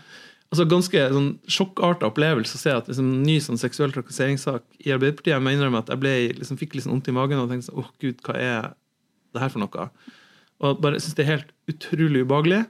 altså 0.53 0.67
ganske 0.69 1.05
sånn 1.15 1.31
sjokkarta 1.49 2.11
opplevelse 2.11 2.59
å 2.59 2.61
se 2.61 2.75
at 2.77 2.91
liksom, 2.91 3.09
ny 3.25 3.39
sånn 3.41 3.57
seksuell 3.61 3.95
trakasseringssak 3.95 4.61
i 4.85 4.93
Arbeiderpartiet. 4.93 5.33
Jeg 5.33 5.45
må 5.47 5.55
innrømme 5.55 5.81
at 5.81 5.89
jeg 5.89 6.01
ble, 6.03 6.13
liksom, 6.43 6.59
fikk 6.61 6.75
litt 6.77 6.85
sånn 6.85 6.93
vondt 6.99 7.09
i 7.09 7.15
magen 7.17 7.41
og 7.41 7.49
tenkte 7.49 7.71
sånn, 7.71 7.81
åh 7.81 7.89
gud, 8.03 8.21
hva 8.27 8.37
er 8.37 8.69
det 9.33 9.41
her 9.41 9.49
for 9.49 9.63
noe? 9.65 9.87
Og 10.61 10.77
bare 10.85 11.01
synes 11.01 11.17
det 11.17 11.25
er 11.25 11.31
helt 11.39 11.49
utrolig 11.73 12.21
ubehagelig 12.27 12.61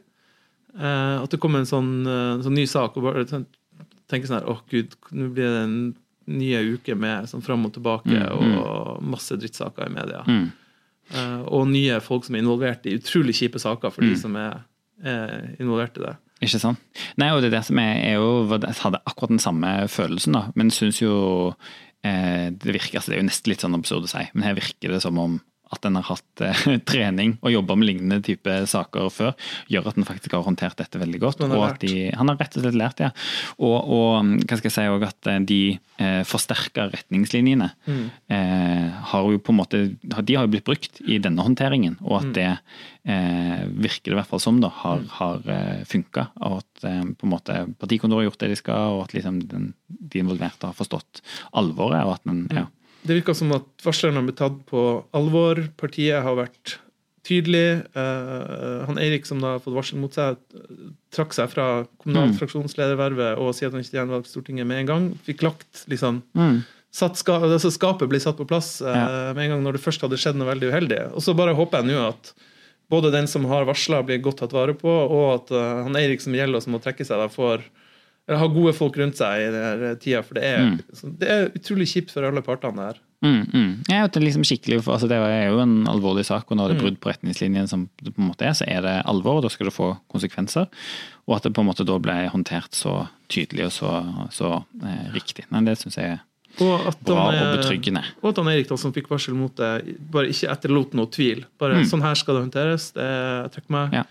eh, 0.80 1.18
at 1.20 1.28
det 1.36 1.42
kommer 1.44 1.60
en 1.60 1.68
sånn, 1.70 1.92
eh, 2.08 2.40
sånn 2.48 2.56
ny 2.56 2.64
sak 2.72 2.96
og 2.96 3.04
bare 3.10 3.26
ten- 3.28 3.50
tenker 4.12 4.30
sånn 4.30 4.42
her, 4.42 4.50
åh 4.52 4.64
gud, 4.72 4.98
nå 5.12 5.30
blir 5.34 5.50
det 5.50 5.62
en 5.68 5.78
nye 6.34 6.62
uke 6.76 6.96
med 6.96 7.28
sånn 7.28 7.44
fram 7.44 7.66
og 7.68 7.74
tilbake 7.76 8.20
og 8.32 9.02
masse 9.04 9.36
drittsaker 9.40 9.90
i 9.90 9.94
media. 9.94 10.24
Mm. 10.28 10.46
Uh, 11.14 11.42
og 11.52 11.66
nye 11.68 11.98
folk 12.04 12.24
som 12.26 12.38
er 12.38 12.44
involvert 12.46 12.86
i 12.88 12.96
utrolig 12.96 13.36
kjipe 13.36 13.60
saker 13.60 13.92
for 13.92 14.08
de 14.08 14.16
som 14.20 14.38
er, 14.40 14.62
er 15.04 15.34
involvert 15.60 16.00
i 16.00 16.06
det. 16.06 16.14
Ikke 16.44 16.60
sant? 16.60 16.80
Nei, 17.20 17.30
og 17.32 17.42
det 17.44 17.52
er 17.52 17.58
det 17.58 17.66
som 17.68 17.80
er, 17.80 17.98
er 18.04 18.20
jo, 18.20 18.30
jeg 18.52 18.80
hadde 18.82 19.02
akkurat 19.08 19.34
den 19.36 19.44
samme 19.44 19.74
følelsen, 19.92 20.36
da, 20.36 20.46
men 20.60 20.72
syns 20.76 21.00
jo 21.02 21.16
eh, 22.04 22.52
det 22.52 22.76
virker, 22.76 23.00
altså 23.00 23.12
det 23.12 23.18
er 23.18 23.24
jo 23.24 23.30
nesten 23.30 23.52
litt 23.52 23.64
sånn 23.64 23.78
absurd 23.78 24.08
å 24.08 24.12
si, 24.12 24.24
men 24.34 24.48
her 24.48 24.58
virker 24.58 24.96
det 24.96 25.00
som 25.04 25.20
om 25.22 25.38
at 25.74 25.86
en 25.90 25.98
har 26.00 26.06
hatt 26.08 26.44
eh, 26.46 26.64
trening 26.92 27.36
og 27.42 27.52
jobba 27.54 27.76
med 27.80 27.90
lignende 27.90 28.22
type 28.26 28.56
saker 28.70 29.10
før, 29.14 29.34
gjør 29.72 29.90
at 29.92 29.98
en 30.00 30.08
faktisk 30.08 30.36
har 30.38 30.46
håndtert 30.48 30.78
dette 30.80 31.02
veldig 31.02 31.20
godt. 31.24 31.44
Har 31.44 31.56
og 31.58 31.66
at 31.68 31.84
de, 31.84 32.10
Han 32.16 32.30
har 32.32 32.40
rett 32.42 32.58
og 32.58 32.64
slett 32.66 32.80
lært, 32.80 33.04
ja. 33.04 33.12
Og, 33.60 33.78
og 33.98 34.34
hva 34.46 34.58
skal 34.60 34.70
jeg 34.70 34.76
si 34.78 34.88
også 34.94 35.10
at 35.12 35.32
eh, 35.34 35.40
de 35.54 35.62
eh, 36.00 36.22
forsterka 36.30 36.90
retningslinjene 36.94 37.72
Mm. 37.84 38.04
eh, 38.32 38.90
har 39.12 39.26
jo 39.34 39.40
på 39.44 39.52
en 39.52 39.58
måte 39.60 39.80
De 40.04 40.36
har 40.38 40.46
jo 40.46 40.52
blitt 40.54 40.66
brukt 40.68 41.02
i 41.10 41.18
denne 41.20 41.44
håndteringen, 41.44 41.98
og 42.02 42.14
Mm. 42.14 42.30
at 42.30 42.36
det 42.38 42.50
eh, 43.10 43.64
virker 43.68 44.12
det 44.12 44.14
i 44.14 44.18
hvert 44.20 44.30
fall 44.30 44.40
som 44.44 44.60
da, 44.64 44.70
har, 44.84 45.02
har 45.18 45.42
eh, 45.50 45.82
funka. 45.90 46.28
Og 46.48 46.60
at 46.62 46.86
eh, 46.88 47.02
på 47.18 47.28
en 47.28 47.34
måte 47.34 47.58
partikontoret 47.82 48.24
har 48.24 48.30
gjort 48.30 48.40
det 48.46 48.52
de 48.54 48.60
skal, 48.60 48.96
og 49.00 49.04
at 49.08 49.16
liksom 49.18 49.42
den, 49.52 49.74
de 49.90 50.22
involverte 50.24 50.70
har 50.70 50.78
forstått 50.78 51.24
alvoret. 51.54 52.06
og 52.06 52.14
at 52.16 52.24
den, 52.30 52.46
ja. 52.54 52.66
Det 53.04 53.18
virker 53.20 53.36
som 53.36 53.52
at 53.56 53.68
varslerne 53.84 54.20
har 54.22 54.28
blitt 54.28 54.40
tatt 54.40 54.60
på 54.70 54.82
alvor. 55.16 55.60
Partiet 55.80 56.24
har 56.24 56.38
vært 56.40 56.78
tydelig. 57.28 57.84
Uh, 57.96 58.84
han 58.88 59.00
Eirik, 59.00 59.28
som 59.28 59.42
da 59.44 59.56
har 59.56 59.64
fått 59.64 59.76
varsel 59.76 60.00
mot 60.02 60.16
seg, 60.16 60.40
trakk 61.16 61.36
seg 61.36 61.52
fra 61.52 61.68
kommunalfraksjonsledervervet 62.04 63.40
og 63.40 63.54
sier 63.56 63.70
at 63.70 63.78
han 63.78 63.84
ikke 63.84 64.00
gjenvalgte 64.00 64.32
Stortinget 64.32 64.68
med 64.70 64.84
en 64.84 64.90
gang. 64.90 65.10
Fikk 65.28 65.44
lagt 65.46 65.86
liksom 65.92 66.22
satt 66.94 67.18
ska, 67.18 67.40
altså 67.42 67.72
Skapet 67.74 68.10
blir 68.12 68.22
satt 68.22 68.38
på 68.38 68.48
plass 68.50 68.78
uh, 68.84 68.92
Ja. 68.92 69.06
med 69.34 69.46
en 69.48 69.56
gang 69.56 69.64
når 69.66 69.78
det 69.78 69.86
først 69.86 70.04
hadde 70.06 70.20
skjedd 70.20 70.38
noe 70.40 70.52
veldig 70.52 70.72
uheldig. 70.74 71.00
Og 71.16 71.24
så 71.26 71.36
bare 71.38 71.56
håper 71.58 71.82
jeg 71.82 71.94
nå 71.94 72.02
at 72.10 72.34
både 72.92 73.12
den 73.14 73.28
som 73.28 73.48
har 73.50 73.66
varsla, 73.66 74.04
blir 74.06 74.22
godt 74.22 74.44
tatt 74.44 74.54
vare 74.54 74.76
på, 74.78 74.92
og 74.92 75.24
at 75.34 75.54
uh, 75.56 75.84
han 75.88 75.98
Eirik 75.98 76.22
som 76.22 76.36
gjelder, 76.36 76.60
og 76.60 76.66
som 76.66 76.76
må 76.76 76.84
trekke 76.84 77.08
seg, 77.08 77.18
da 77.18 77.32
får 77.32 77.64
eller 78.28 78.40
ha 78.40 78.48
gode 78.48 78.74
folk 78.78 78.96
rundt 78.98 79.18
seg 79.20 79.42
i 79.48 79.50
denne 79.52 79.96
tida. 80.00 80.22
For 80.24 80.34
det 80.40 80.44
er, 80.44 80.70
det 81.20 81.30
er 81.34 81.50
utrolig 81.58 81.88
kjipt 81.92 82.14
for 82.16 82.24
alle 82.24 82.42
partene 82.46 82.86
her. 82.92 83.02
Mm, 83.24 83.46
mm. 83.54 83.72
Ja, 83.88 84.02
det, 84.08 84.20
liksom 84.20 84.44
altså 84.44 85.08
det 85.08 85.16
er 85.16 85.46
jo 85.50 85.60
en 85.64 85.86
alvorlig 85.88 86.26
sak, 86.28 86.50
og 86.52 86.58
når 86.58 86.70
Mm. 86.70 86.74
det 86.74 86.76
er 86.78 86.84
brudd 86.84 87.00
på 87.00 87.10
retningslinjen, 87.12 87.68
som 87.72 87.90
det 88.04 88.14
på 88.16 88.22
en 88.22 88.28
måte 88.32 88.44
er, 88.48 88.52
så 88.52 88.66
er 88.68 88.82
det 88.84 88.96
alvor, 89.08 89.38
og 89.40 89.44
da 89.44 89.50
skal 89.50 89.68
det 89.68 89.74
få 89.74 89.98
konsekvenser. 90.12 90.68
Og 91.28 91.36
at 91.38 91.44
det 91.44 91.54
på 91.56 91.62
en 91.64 91.68
måte 91.70 91.86
da 91.88 91.96
ble 92.00 92.18
håndtert 92.34 92.72
så 92.76 93.08
tydelig 93.32 93.66
og 93.70 93.72
så, 93.72 93.92
så 94.32 94.52
eh, 94.84 95.08
riktig. 95.16 95.46
Nei, 95.52 95.64
det 95.64 95.78
syns 95.80 95.96
jeg 95.98 96.18
er 96.18 96.20
Og 96.62 96.88
at 96.88 97.00
bra 97.04 97.32
han, 97.32 97.40
og 97.40 97.48
eh, 97.48 97.56
betryggende. 97.62 98.04
Og 98.22 98.30
at 98.30 98.38
han 98.44 98.48
Erik, 98.52 98.68
da, 98.70 98.76
som 98.78 98.92
fikk 98.94 99.08
varsel 99.10 99.34
mot 99.40 99.56
det, 99.56 99.96
bare 100.12 100.28
ikke 100.30 100.52
etterlot 100.52 100.94
noe 100.94 101.08
tvil. 101.08 101.46
Bare 101.60 101.80
Mm. 101.80 101.88
sånn 101.90 102.04
her 102.04 102.16
skal 102.20 102.36
det 102.36 102.44
håndteres. 102.44 102.92
Det 102.94 103.08
jeg 103.08 103.52
trekker 103.56 103.72
meg. 103.72 103.94
Ja. 103.94 104.04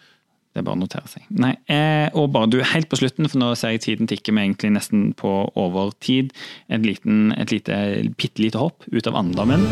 Det 0.52 0.60
er 0.60 0.66
bare 0.66 0.76
å 0.76 0.82
notere 0.82 1.08
seg. 1.08 1.24
Nei, 1.32 1.54
eh, 1.72 2.12
og 2.12 2.28
bare 2.34 2.50
du, 2.52 2.58
helt 2.74 2.90
på 2.92 2.98
slutten, 3.00 3.24
for 3.24 3.40
nå 3.40 3.54
ser 3.56 3.72
jeg 3.72 3.84
tiden 3.86 4.10
tikker 4.10 4.36
meg 4.36 4.50
egentlig 4.50 4.74
nesten 4.74 5.06
på 5.16 5.30
overtid. 5.56 6.34
Et, 6.68 6.82
liten, 6.84 7.32
et 7.40 7.54
lite, 7.54 7.78
bitte 8.20 8.44
lite 8.44 8.60
hopp 8.60 8.84
ut 8.92 9.08
av 9.08 9.16
andedammen. 9.22 9.64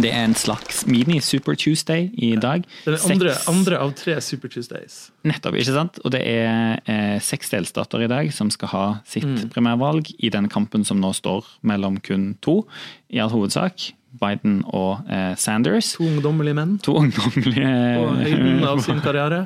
Det 0.00 0.10
er 0.10 0.24
en 0.24 0.34
slags 0.38 0.82
mini-Super 0.88 1.54
Tuesday 1.60 2.08
i 2.16 2.32
dag. 2.40 2.64
Det 2.84 2.94
er 2.96 3.04
andre, 3.12 3.34
andre 3.50 3.78
av 3.84 3.92
tre 3.98 4.16
Super 4.24 4.50
Tuesdays. 4.52 5.10
Nettopp, 5.28 5.58
ikke 5.60 5.74
sant? 5.76 6.00
Og 6.04 6.14
det 6.14 6.22
er 6.26 6.80
eh, 6.90 7.16
seks 7.22 7.52
delstater 7.52 8.02
i 8.06 8.10
dag 8.10 8.32
som 8.34 8.50
skal 8.54 8.72
ha 8.74 8.84
sitt 9.06 9.26
Mm. 9.30 9.50
primærvalg 9.52 10.08
i 10.18 10.30
den 10.32 10.48
kampen 10.50 10.82
som 10.84 10.98
nå 11.00 11.12
står 11.14 11.44
mellom 11.62 12.00
kun 12.02 12.32
to, 12.42 12.64
i 13.12 13.20
all 13.22 13.30
hovedsak. 13.30 13.92
Biden 14.20 14.64
og 14.74 15.04
eh, 15.06 15.36
Sanders. 15.38 15.92
To 15.94 16.08
ungdommelige 16.08 16.56
menn 16.58 16.78
To 16.82 16.96
ungdommelige 16.98 17.62
på 18.00 18.08
høyden 18.24 18.64
av 18.66 18.80
sin 18.82 18.98
karriere. 19.04 19.44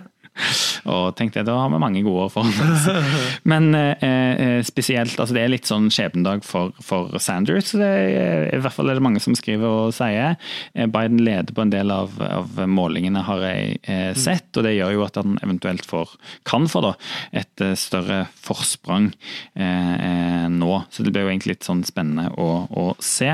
Og 0.90 1.14
tenkte 1.16 1.40
jeg, 1.40 1.46
da 1.48 1.56
har 1.62 1.70
vi 1.72 1.80
mange 1.80 2.02
gode 2.04 2.26
år 2.26 2.32
foran 2.32 2.52
oss. 2.74 2.88
Men 3.50 3.70
eh, 3.76 4.02
eh, 4.04 4.58
spesielt, 4.66 5.16
altså 5.16 5.36
det 5.36 5.44
er 5.44 5.52
litt 5.52 5.68
sånn 5.68 5.88
skjebnedag 5.92 6.44
for, 6.44 6.74
for 6.84 7.14
Sanders. 7.22 7.72
Det 7.72 7.88
er, 7.88 8.48
I 8.52 8.60
hvert 8.62 8.76
fall 8.76 8.92
er 8.92 8.98
det 8.98 9.04
mange 9.04 9.22
som 9.24 9.36
skriver 9.38 9.64
og 9.64 9.94
sier. 9.96 10.36
Eh, 10.74 10.88
Biden 10.90 11.22
leder 11.24 11.54
på 11.56 11.64
en 11.64 11.72
del 11.72 11.92
av, 11.94 12.18
av 12.20 12.60
målingene, 12.68 13.24
har 13.24 13.44
jeg 13.46 13.78
eh, 13.82 14.10
sett. 14.18 14.50
Og 14.52 14.66
det 14.66 14.74
gjør 14.76 14.96
jo 14.98 15.06
at 15.06 15.20
han 15.20 15.38
eventuelt 15.44 15.86
får, 15.88 16.16
kan 16.48 16.68
få 16.70 16.84
da, 16.84 16.92
et 17.32 17.64
eh, 17.64 17.76
større 17.78 18.24
forsprang 18.44 19.10
eh, 19.54 20.44
nå. 20.52 20.72
Så 20.92 21.06
det 21.06 21.14
blir 21.14 21.28
jo 21.28 21.32
egentlig 21.32 21.56
litt 21.56 21.68
sånn 21.68 21.84
spennende 21.86 22.28
å, 22.36 22.50
å 22.68 22.86
se. 23.00 23.30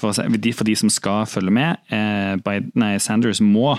For, 0.00 0.10
å 0.10 0.28
de, 0.34 0.54
for 0.56 0.66
de 0.66 0.76
som 0.78 0.90
skal 0.90 1.28
følge 1.30 1.54
med, 1.54 1.84
eh, 1.94 2.34
Biden, 2.42 2.72
nei, 2.80 2.94
Sanders 3.02 3.42
må 3.44 3.76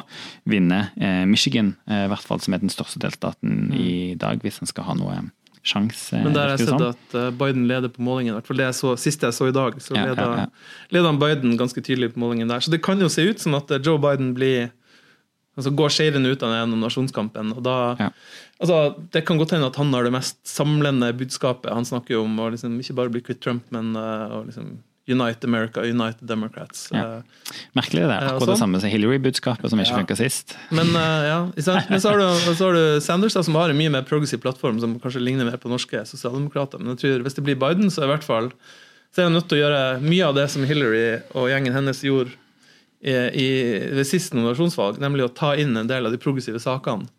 vinne 0.48 0.84
Michigan, 1.28 1.74
i 1.90 2.08
hvert 2.10 2.26
fall 2.26 2.40
som 2.44 2.51
er 2.54 2.64
den 2.64 2.74
største 2.74 3.00
delstaten 3.04 3.72
i 3.74 4.16
dag, 4.20 4.42
hvis 4.44 4.60
han 4.62 4.70
skal 4.70 4.88
ha 4.90 4.98
noe 4.98 5.20
sjanse. 5.62 6.18
Men 6.18 6.34
der 6.34 6.50
har 6.50 6.58
jeg 6.58 6.68
sett 6.68 6.84
at 6.88 7.16
eh, 7.18 7.30
Biden 7.38 7.68
leder 7.70 7.92
på 7.94 8.02
målingen. 8.02 8.34
I 8.34 8.38
hvert 8.40 8.50
fall 8.50 8.62
det 8.62 8.70
jeg 8.72 8.78
så, 8.80 8.94
siste 8.98 9.30
jeg 9.30 9.38
så 9.38 9.50
i 9.52 9.56
dag, 9.56 9.78
så 9.82 9.96
Ja, 9.96 10.06
leder, 10.10 10.22
ja, 10.26 10.46
ja. 10.46 10.86
leder 10.90 11.12
han 11.12 11.20
Biden 11.22 11.58
ganske 11.60 11.84
tydelig 11.86 12.14
på 12.16 12.24
målingen 12.24 12.50
der. 12.50 12.64
Så 12.66 12.74
det 12.74 12.82
kan 12.82 13.00
jo 13.02 13.10
se 13.14 13.28
ut 13.30 13.44
som 13.44 13.58
at 13.60 13.70
eh, 13.72 13.82
Joe 13.86 14.02
Biden 14.02 14.34
blir 14.38 14.72
altså 15.60 15.74
går 15.76 15.92
seirende 15.94 16.32
ut 16.32 16.44
av 16.44 16.54
den 16.54 16.72
nominasjonskampen. 16.72 17.52
og 17.58 17.64
da 17.64 17.96
Ja. 18.00 18.10
altså, 18.60 18.96
Det 19.12 19.26
kan 19.26 19.38
godt 19.38 19.52
hende 19.52 19.68
at 19.68 19.76
han 19.76 19.94
har 19.94 20.04
det 20.04 20.14
mest 20.14 20.40
samlende 20.48 21.14
budskapet. 21.14 21.74
Han 21.74 21.86
snakker 21.86 22.16
jo 22.16 22.24
om 22.24 22.40
å 22.40 22.50
liksom, 22.52 22.80
ikke 22.80 22.96
bare 22.96 23.10
bli 23.10 23.22
kvitt 23.22 23.42
Trump, 23.42 23.64
men 23.70 23.96
uh, 23.96 24.42
å 24.42 24.46
liksom 24.48 24.80
Unite 25.10 25.48
America, 25.48 25.82
Unite 25.82 26.26
Democrats. 26.26 26.90
Ja. 26.94 27.16
Eh, 27.18 27.56
Merkelig 27.74 28.04
det. 28.06 28.18
Og 28.18 28.24
Akkurat 28.24 28.40
det 28.40 28.48
sånn. 28.54 28.60
samme 28.62 28.82
som 28.84 28.90
Hillary-budskapet, 28.90 29.70
som 29.70 29.80
ikke 29.80 29.92
Ja. 29.96 29.98
funka 30.04 30.16
sist. 30.18 30.56
Men, 30.70 30.88
eh, 30.96 31.24
ja. 31.28 31.40
Men 31.90 32.00
så 32.00 32.10
har, 32.12 32.18
du, 32.18 32.54
så 32.56 32.66
har 32.70 32.74
du 32.74 33.02
Sanders, 33.02 33.34
som 33.34 33.56
har 33.56 33.70
en 33.70 33.78
mye 33.78 33.90
mer 33.92 34.04
progressiv 34.04 34.40
plattform, 34.42 34.80
som 34.80 35.00
kanskje 35.00 35.20
ligner 35.24 35.46
mer 35.50 35.58
på 35.58 35.70
norske 35.70 36.06
sosialdemokrater. 36.06 36.80
Men 36.80 36.96
jeg 36.96 37.00
tror 37.00 37.24
hvis 37.26 37.36
det 37.36 37.44
blir 37.44 37.56
Biden, 37.60 37.90
så 37.90 38.04
er 38.04 38.12
i 38.12 38.16
hvert 38.16 38.24
fall 38.28 38.52
så 39.12 39.20
er 39.20 39.26
jeg 39.28 39.34
nødt 39.36 39.50
til 39.50 39.58
å 39.60 39.64
gjøre 39.66 40.02
mye 40.08 40.24
av 40.30 40.36
det 40.36 40.50
som 40.50 40.64
Hillary 40.64 41.22
og 41.36 41.50
gjengen 41.52 41.74
hennes 41.76 42.00
gjorde 42.02 42.32
i, 43.04 43.12
i, 43.12 43.48
ved 43.92 44.06
siste 44.08 44.38
nominasjonsvalg, 44.38 45.00
nemlig 45.04 45.26
å 45.26 45.34
ta 45.36 45.56
inn 45.60 45.76
en 45.76 45.88
del 45.90 46.06
av 46.06 46.14
de 46.14 46.18
progressive 46.22 46.62
sakene. 46.64 47.10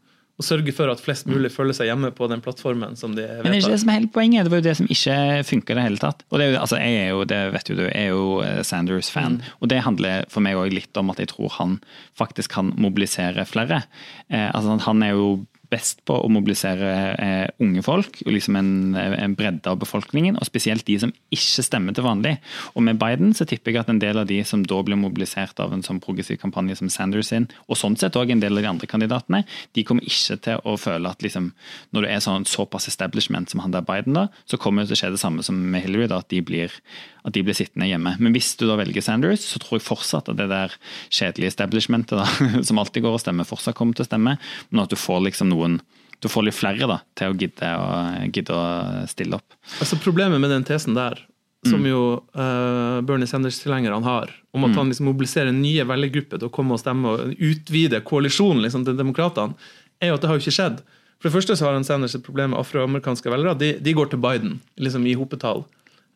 Og 0.40 0.46
sørge 0.46 0.72
for 0.74 0.88
at 0.88 1.00
flest 1.02 1.26
mulig 1.28 1.50
føler 1.52 1.76
seg 1.76 1.90
hjemme 1.90 2.08
på 2.16 2.26
den 2.30 2.40
plattformen 2.42 2.96
som 2.98 3.12
de 3.16 3.26
Men 3.42 3.52
det 3.52 3.58
er 3.58 3.60
ikke 3.60 3.74
det 3.74 3.82
som 3.82 3.92
er 3.92 3.98
hele 4.00 4.12
poenget. 4.14 4.46
Det 4.46 4.52
var 4.54 4.62
jo 4.62 4.66
det 4.66 4.76
som 4.78 4.88
ikke 4.90 5.16
funka 5.46 5.74
i 5.74 5.76
det 5.76 5.84
hele 5.84 6.02
tatt. 6.02 6.24
Og 6.30 6.40
det 6.40 6.46
er 6.46 6.50
jo, 6.54 6.60
altså, 6.62 6.80
jeg 6.80 7.00
er 7.02 7.10
jo, 7.12 7.24
det 7.28 7.40
vet 7.52 7.70
jo 7.70 7.76
du, 7.76 7.82
jeg 7.84 8.00
er 8.00 8.10
jo 8.10 8.24
eh, 8.46 8.60
Sanders-fan. 8.66 9.38
Og 9.60 9.70
det 9.70 9.82
handler 9.84 10.26
for 10.32 10.44
meg 10.44 10.58
òg 10.58 10.72
litt 10.74 11.00
om 11.00 11.12
at 11.12 11.20
jeg 11.20 11.30
tror 11.34 11.52
han 11.58 11.78
faktisk 12.18 12.56
kan 12.56 12.72
mobilisere 12.80 13.44
flere. 13.48 13.84
Eh, 14.32 14.48
altså, 14.48 14.78
han 14.88 15.04
er 15.04 15.14
jo 15.18 15.28
best 15.72 16.02
på 16.08 16.16
å 16.20 16.30
mobilisere 16.32 16.92
eh, 17.16 17.46
unge 17.64 17.82
folk, 17.86 18.20
liksom 18.28 18.58
en, 18.60 18.72
en 18.96 19.36
bredde 19.38 19.70
av 19.70 19.80
befolkningen, 19.80 20.36
og 20.38 20.48
spesielt 20.48 20.84
de 20.88 20.98
som 21.02 21.14
ikke 21.32 21.64
stemmer 21.64 21.96
til 21.96 22.06
vanlig. 22.06 22.36
Og 22.76 22.84
med 22.86 23.00
Biden 23.00 23.32
så 23.36 23.46
tipper 23.48 23.72
jeg 23.72 23.82
at 23.82 23.92
en 23.92 24.02
del 24.02 24.20
av 24.20 24.28
de 24.28 24.40
som 24.48 24.64
da 24.68 24.80
blir 24.84 25.00
mobilisert 25.00 25.60
av 25.62 25.74
en 25.74 25.84
sånn 25.86 26.02
progressiv 26.04 26.40
kampanje 26.42 26.78
som 26.80 26.92
Sanders 26.92 27.32
sin, 27.32 27.48
og 27.68 27.80
sånn 27.80 27.96
sett 28.00 28.18
òg 28.20 28.34
en 28.34 28.42
del 28.42 28.58
av 28.58 28.64
de 28.64 28.72
andre 28.74 28.90
kandidatene, 28.90 29.42
de 29.72 29.86
kommer 29.88 30.06
ikke 30.08 30.38
til 30.44 30.62
å 30.68 30.76
føle 30.80 31.12
at 31.12 31.24
liksom, 31.24 31.52
når 31.96 32.04
du 32.04 32.10
er 32.10 32.24
sånn 32.24 32.48
såpass 32.48 32.90
establishment 32.90 33.52
som 33.52 33.64
han 33.64 33.74
der 33.74 33.86
Biden, 33.86 34.16
da, 34.18 34.28
så 34.46 34.60
kommer 34.60 34.84
det 34.84 34.92
til 34.92 35.00
å 35.00 35.02
skje 35.04 35.14
det 35.16 35.24
samme 35.24 35.46
som 35.46 35.58
med 35.72 35.86
Hillary, 35.86 36.10
da, 36.12 36.20
at 36.22 36.30
de 36.32 36.44
blir 36.44 36.76
at 37.22 37.34
de 37.36 37.42
blir 37.46 37.54
sittende 37.54 37.86
hjemme. 37.86 38.16
Men 38.18 38.34
hvis 38.34 38.50
du 38.58 38.64
da 38.66 38.76
velger 38.80 39.04
Sanders, 39.04 39.44
så 39.46 39.60
tror 39.62 39.78
jeg 39.78 39.86
fortsatt 39.86 40.30
at 40.32 40.38
det 40.38 40.48
der 40.50 40.74
kjedelige 41.06 41.52
establishmentet 41.52 42.18
da, 42.18 42.26
som 42.66 42.80
alltid 42.82 43.04
går 43.04 43.18
og 43.18 43.22
stemmer, 43.22 43.46
fortsatt 43.48 43.78
kommer 43.78 43.96
til 43.98 44.06
å 44.06 44.08
stemme, 44.08 44.36
men 44.70 44.82
at 44.82 44.90
du 44.90 44.98
får 44.98 45.22
liksom 45.28 45.52
noen 45.62 45.80
du 46.22 46.28
får 46.30 46.46
litt 46.46 46.54
flere 46.54 46.86
da, 46.86 47.00
til 47.18 47.32
å 47.32 47.34
gidde 47.34 47.68
å, 47.82 47.86
gidde 48.30 48.54
å 48.54 48.64
stille 49.10 49.40
opp. 49.40 49.56
Altså 49.82 49.98
Problemet 49.98 50.38
med 50.38 50.52
den 50.54 50.66
tesen 50.66 50.94
der, 50.94 51.18
som 51.66 51.82
jo 51.86 52.02
uh, 52.34 53.02
Bernie 53.06 53.26
Sanders-tilhengerne 53.26 54.02
har, 54.06 54.30
om 54.54 54.66
at 54.66 54.74
han 54.78 54.90
liksom 54.90 55.08
mobiliserer 55.10 55.54
nye 55.54 55.82
velgergrupper 55.86 56.38
til 56.38 56.50
å 56.50 56.54
komme 56.54 56.74
og 56.74 56.82
stemme 56.82 57.10
og 57.10 57.34
utvide 57.42 58.02
koalisjonen 58.06 58.62
liksom, 58.62 58.86
til 58.86 58.98
demokratene, 58.98 59.58
er 60.02 60.10
jo 60.10 60.18
at 60.18 60.22
det 60.22 60.30
har 60.30 60.38
jo 60.38 60.44
ikke 60.44 60.54
skjedd. 60.54 60.80
For 61.18 61.30
det 61.30 61.34
første 61.36 61.58
så 61.58 61.68
har 61.68 61.76
han 61.78 61.86
Sanders 61.86 62.16
et 62.18 62.24
problem 62.26 62.54
med 62.54 62.62
afroamerikanske 62.62 63.30
velgere. 63.30 63.58
De, 63.58 63.72
de 63.82 63.94
går 63.94 64.10
til 64.10 64.22
Biden 64.22 64.56
liksom 64.82 65.06
i 65.06 65.14
hopetall. 65.18 65.62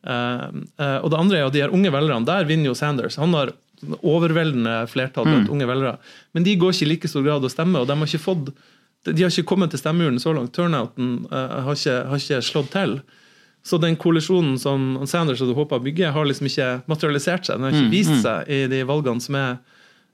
Uh, 0.07 0.51
uh, 0.79 0.99
og 0.99 1.11
det 1.11 1.19
andre 1.19 1.39
er 1.39 1.45
jo 1.45 1.53
de 1.55 1.63
her 1.63 1.75
unge 1.75 1.91
velgerne. 1.95 2.27
Der 2.27 2.47
vinner 2.47 2.71
jo 2.71 2.79
Sanders. 2.79 3.19
Han 3.19 3.35
har 3.35 3.55
overveldende 4.01 4.81
flertall 4.91 5.27
blant 5.27 5.51
unge 5.53 5.67
velgere. 5.69 5.95
Men 6.35 6.47
de 6.47 6.55
går 6.59 6.75
ikke 6.75 6.87
i 6.87 6.91
like 6.91 7.11
stor 7.11 7.23
grad 7.27 7.45
å 7.45 7.51
stemme, 7.51 7.79
og 7.79 7.87
de 7.87 7.95
har 7.95 8.09
ikke 8.09 8.23
fått 8.23 8.51
de 9.13 9.23
har 9.23 9.31
ikke 9.31 9.47
kommet 9.53 9.71
til 9.73 9.81
stemmeurnen 9.81 10.19
så 10.21 10.33
langt. 10.35 10.53
Turnouten 10.55 11.25
uh, 11.31 11.63
har, 11.67 11.77
ikke, 11.77 11.95
har 12.09 12.21
ikke 12.21 12.41
slått 12.45 12.73
til. 12.73 12.99
Så 13.67 13.79
den 13.83 13.97
koalisjonen 13.99 14.55
som 14.61 14.93
Sanders 15.09 15.41
hadde 15.43 15.55
håpa 15.57 15.79
å 15.79 15.83
bygge, 15.83 16.13
har 16.15 16.27
liksom 16.27 16.47
ikke 16.47 16.69
materialisert 16.87 17.47
seg. 17.47 17.57
Den 17.57 17.67
har 17.67 17.75
ikke 17.75 17.91
vist 17.91 18.21
seg 18.23 18.51
i 18.51 18.61
de 18.71 18.83
valgene 18.87 19.23
som 19.23 19.39
er, 19.39 19.57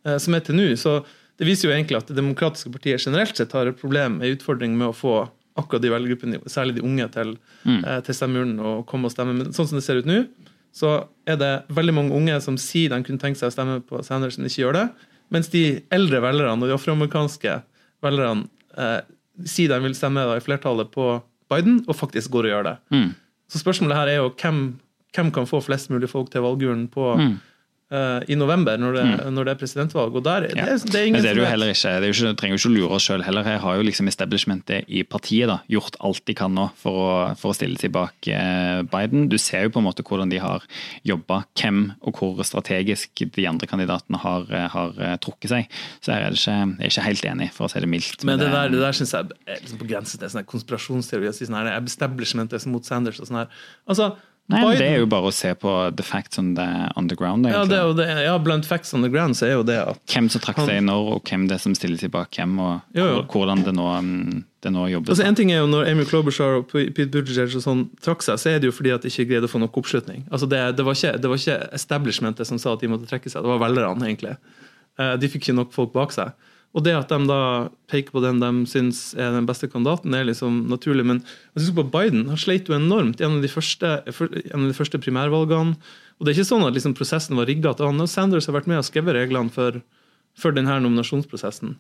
uh, 0.08 0.18
som 0.22 0.38
er 0.38 0.46
til 0.46 0.58
nå. 0.58 0.72
Så 0.80 1.02
det 1.40 1.48
viser 1.50 1.70
jo 1.70 1.76
egentlig 1.76 2.00
at 2.00 2.10
det 2.10 2.18
demokratiske 2.18 2.72
partiet 2.74 3.02
generelt 3.06 3.38
sett 3.38 3.54
har 3.58 3.70
et 3.70 3.80
problem, 3.80 4.20
en 4.22 4.36
utfordring 4.36 4.76
med 4.78 4.92
å 4.92 4.98
få 4.98 5.16
akkurat 5.60 5.84
de 5.84 5.92
velgergruppene, 5.94 6.42
særlig 6.50 6.78
de 6.78 6.86
unge, 6.86 7.08
til, 7.14 7.36
eh, 7.66 8.00
til 8.02 8.16
stemmeurnen 8.18 8.60
og 8.60 8.86
komme 8.90 9.06
og 9.06 9.14
stemme. 9.14 9.36
Men 9.38 9.54
sånn 9.54 9.68
som 9.70 9.78
det 9.78 9.84
ser 9.86 10.02
ut 10.02 10.10
nå, 10.10 10.24
så 10.74 11.08
er 11.30 11.38
det 11.38 11.52
veldig 11.70 11.94
mange 11.94 12.16
unge 12.18 12.40
som 12.42 12.58
sier 12.58 12.90
de 12.90 13.04
kunne 13.06 13.22
tenkt 13.22 13.38
seg 13.38 13.52
å 13.52 13.54
stemme 13.54 13.82
på 13.86 14.02
Sanders, 14.06 14.38
men 14.38 14.50
ikke 14.50 14.64
gjør 14.64 14.74
det. 14.74 14.90
Mens 15.34 15.50
de 15.54 15.84
eldre 15.94 16.22
velgerne 16.22 16.62
og 16.62 16.70
de 16.70 16.74
afroamerikanske 16.74 17.62
velgerne 18.02 18.50
eh, 18.78 19.00
sier 19.50 19.72
de 19.72 19.80
vil 19.84 19.96
stemme 19.98 20.24
da, 20.28 20.38
i 20.38 20.44
flertallet 20.44 20.92
på 20.94 21.08
Biden, 21.52 21.82
og 21.88 21.98
faktisk 21.98 22.32
går 22.34 22.48
og 22.48 22.54
gjør 22.54 22.68
det. 22.70 22.76
Mm. 22.94 23.10
Så 23.52 23.62
spørsmålet 23.62 23.98
her 23.98 24.12
er 24.12 24.22
jo 24.22 24.30
hvem, 24.42 24.62
hvem 25.16 25.32
kan 25.36 25.50
få 25.50 25.62
flest 25.62 25.92
mulig 25.94 26.10
folk 26.10 26.32
til 26.32 26.46
valgurnen 26.46 26.88
på 26.92 27.16
Mm. 27.20 27.34
Eh, 27.94 28.24
i 28.34 28.36
november, 28.40 28.78
når 28.82 28.96
det, 28.98 29.04
når 29.36 29.46
det 29.48 29.52
er 29.54 29.60
presidentvalg. 29.62 30.16
Og 30.18 30.24
der, 30.26 30.48
Ja. 30.50 30.66
det, 30.66 30.74
er- 30.74 30.86
det 30.90 30.96
er 30.96 31.04
Men 31.04 31.08
ingen 31.14 31.22
det 31.24 31.30
er 31.32 31.38
det 31.38 31.44
jo 31.44 31.50
heller 31.52 31.72
ikke. 31.74 31.94
Det 32.02 32.10
ikke, 32.16 32.34
trenger 32.42 32.58
jo 32.58 32.62
ikke 32.62 32.74
lure 32.80 32.96
oss 32.98 33.08
sjøl 33.08 33.24
heller. 33.24 33.44
Her 33.48 33.60
har 33.64 33.76
jo 33.78 33.86
liksom 33.88 34.08
establishmentet 34.12 34.86
i 34.90 35.04
partiet 35.04 35.48
da, 35.52 35.60
gjort 35.70 35.96
alt 36.02 36.24
de 36.26 36.34
kan 36.34 36.54
nå 36.58 36.66
for 36.82 37.00
å, 37.04 37.14
for 37.40 37.54
å 37.54 37.58
stille 37.58 37.78
tilbake 37.78 38.34
eh, 38.34 38.82
Biden. 38.90 39.30
Du 39.30 39.38
ser 39.38 39.68
jo 39.68 39.74
på 39.76 39.80
en 39.84 39.88
måte 39.88 40.04
hvordan 40.04 40.30
de 40.34 40.42
har 40.44 40.66
jobba, 41.06 41.44
hvem 41.60 41.94
og 42.02 42.18
hvor 42.20 42.44
strategisk 42.44 43.24
de 43.36 43.48
andre 43.48 43.68
kandidatene 43.70 44.20
har, 44.24 44.48
eh, 44.52 44.68
har 44.74 44.94
trukket 45.24 45.50
seg. 45.54 45.70
Så 46.02 46.12
her 46.16 46.26
er 46.28 46.34
det 46.36 46.42
ikke, 46.42 46.58
jeg 46.80 46.90
er 46.90 46.94
ikke 46.94 47.08
helt 47.08 47.26
enig, 47.34 47.52
for 47.54 47.68
å 47.68 47.72
si 47.72 47.80
det 47.84 47.90
mildt. 47.92 48.24
Men 48.28 48.40
det 48.42 48.50
der, 48.52 48.70
det 48.74 48.80
der 48.84 48.92
synes 48.98 49.12
jeg 49.14 49.32
er 49.48 49.60
liksom 49.62 49.80
på 49.80 49.88
grensen 49.90 50.20
til 50.20 50.30
sånn 50.34 50.46
konspirasjonsteori. 50.50 51.34
Si 51.34 51.46
sånn 51.48 51.60
her, 51.62 51.72
er 51.78 51.82
establishmentet 51.88 52.66
mot 52.72 52.86
Sanders 52.86 53.20
og 53.22 53.28
sånn 53.30 53.44
her. 53.44 53.50
Altså, 53.90 54.14
Nei, 54.52 54.60
Biden. 54.60 54.78
Det 54.82 54.88
er 54.92 54.98
jo 55.00 55.06
bare 55.08 55.30
å 55.30 55.32
se 55.34 55.54
på 55.56 55.72
the 55.96 56.04
facts 56.04 56.38
on 56.38 56.50
the, 56.58 56.66
on 57.00 57.08
the 57.08 57.16
ground. 57.16 57.48
ja, 57.48 57.62
det 57.64 57.78
det, 57.96 58.08
ja, 58.26 58.34
blant 58.44 58.66
facts 58.68 58.92
on 58.94 59.02
the 59.02 59.10
ground 59.10 59.38
så 59.40 59.46
er 59.48 59.54
jo 59.54 59.64
det 59.64 59.78
at 59.80 60.02
Hvem 60.12 60.28
som 60.30 60.42
trakk 60.44 60.60
seg 60.68 60.82
når, 60.84 61.14
og 61.16 61.22
hvem 61.30 61.46
det 61.48 61.56
er 61.56 61.62
som 61.64 61.76
stiller 61.78 61.98
tilbake 62.02 62.42
hvem, 62.42 62.58
og 62.60 62.82
Jo, 63.00 63.06
jo. 63.08 63.22
hvordan 63.32 63.64
det 63.64 63.74
nå, 63.78 63.88
mm, 64.04 64.44
det 64.68 64.74
nå 64.76 64.84
jobbes. 64.92 65.14
Altså 65.16 65.24
en 65.30 65.36
ting 65.40 65.52
er 65.56 65.62
jo 65.62 65.70
Når 65.72 65.88
Amy 65.94 66.04
Klobuchar 66.10 66.60
og 66.60 66.68
Pete 66.76 67.08
Buttigieg 67.16 67.56
og 67.56 67.64
sånn 67.64 67.86
trakk 68.04 68.22
seg, 68.28 68.36
så 68.44 68.52
er 68.52 68.60
det 68.60 68.68
jo 68.68 68.76
fordi 68.76 68.92
at 68.92 69.02
de 69.08 69.14
ikke 69.14 69.30
greide 69.32 69.48
å 69.48 69.54
få 69.56 69.64
nok 69.64 69.80
oppslutning. 69.80 70.26
Altså 70.30 70.46
det, 70.52 70.60
det, 70.76 70.84
var 70.86 71.00
ikke, 71.00 71.16
det 71.24 71.32
var 71.32 71.40
ikke 71.40 71.58
establishmentet 71.80 72.48
som 72.52 72.60
sa 72.60 72.76
at 72.76 72.84
de 72.84 72.92
måtte 72.92 73.08
trekke 73.08 73.32
seg, 73.32 73.42
det 73.48 73.54
var 73.56 73.64
velgerne, 73.64 74.12
egentlig. 74.12 74.36
Eh, 75.00 75.16
De 75.24 75.32
fikk 75.32 75.48
ikke 75.48 75.56
nok 75.64 75.72
folk 75.74 75.96
bak 75.96 76.12
seg. 76.12 76.36
Og 76.74 76.82
det 76.86 76.96
at 76.98 77.12
de 77.12 77.30
da 77.30 77.70
peker 77.92 78.16
på 78.16 78.22
den 78.24 78.40
de 78.42 78.50
syns 78.70 79.12
er 79.14 79.36
den 79.36 79.46
beste 79.46 79.70
kandidaten, 79.70 80.14
er 80.18 80.26
liksom 80.26 80.64
naturlig. 80.72 81.06
Men 81.06 81.22
synes 81.62 81.76
på 81.78 81.86
Biden 81.94 82.26
han 82.32 82.40
sleit 82.42 82.70
jo 82.70 82.78
enormt 82.78 83.22
gjennom 83.22 83.44
de 83.44 83.52
første, 83.52 83.92
gjennom 84.10 84.66
de 84.72 84.78
første 84.78 85.02
primærvalgene. 85.02 85.78
Og 86.18 86.26
det 86.26 86.34
er 86.34 86.40
ikke 86.40 86.50
sånn 86.50 86.66
at 86.66 86.74
liksom 86.74 86.96
prosessen 86.98 87.38
var 87.38 87.50
rigga 87.50 87.76
Sanders 88.10 88.50
har 88.50 88.58
vært 88.58 88.70
med 88.72 88.82
og 88.82 88.88
skrevet 88.90 89.18
reglene 89.18 89.54
for, 89.54 89.82
for 90.34 90.56
denne 90.56 90.80
nominasjonsprosessen. 90.82 91.78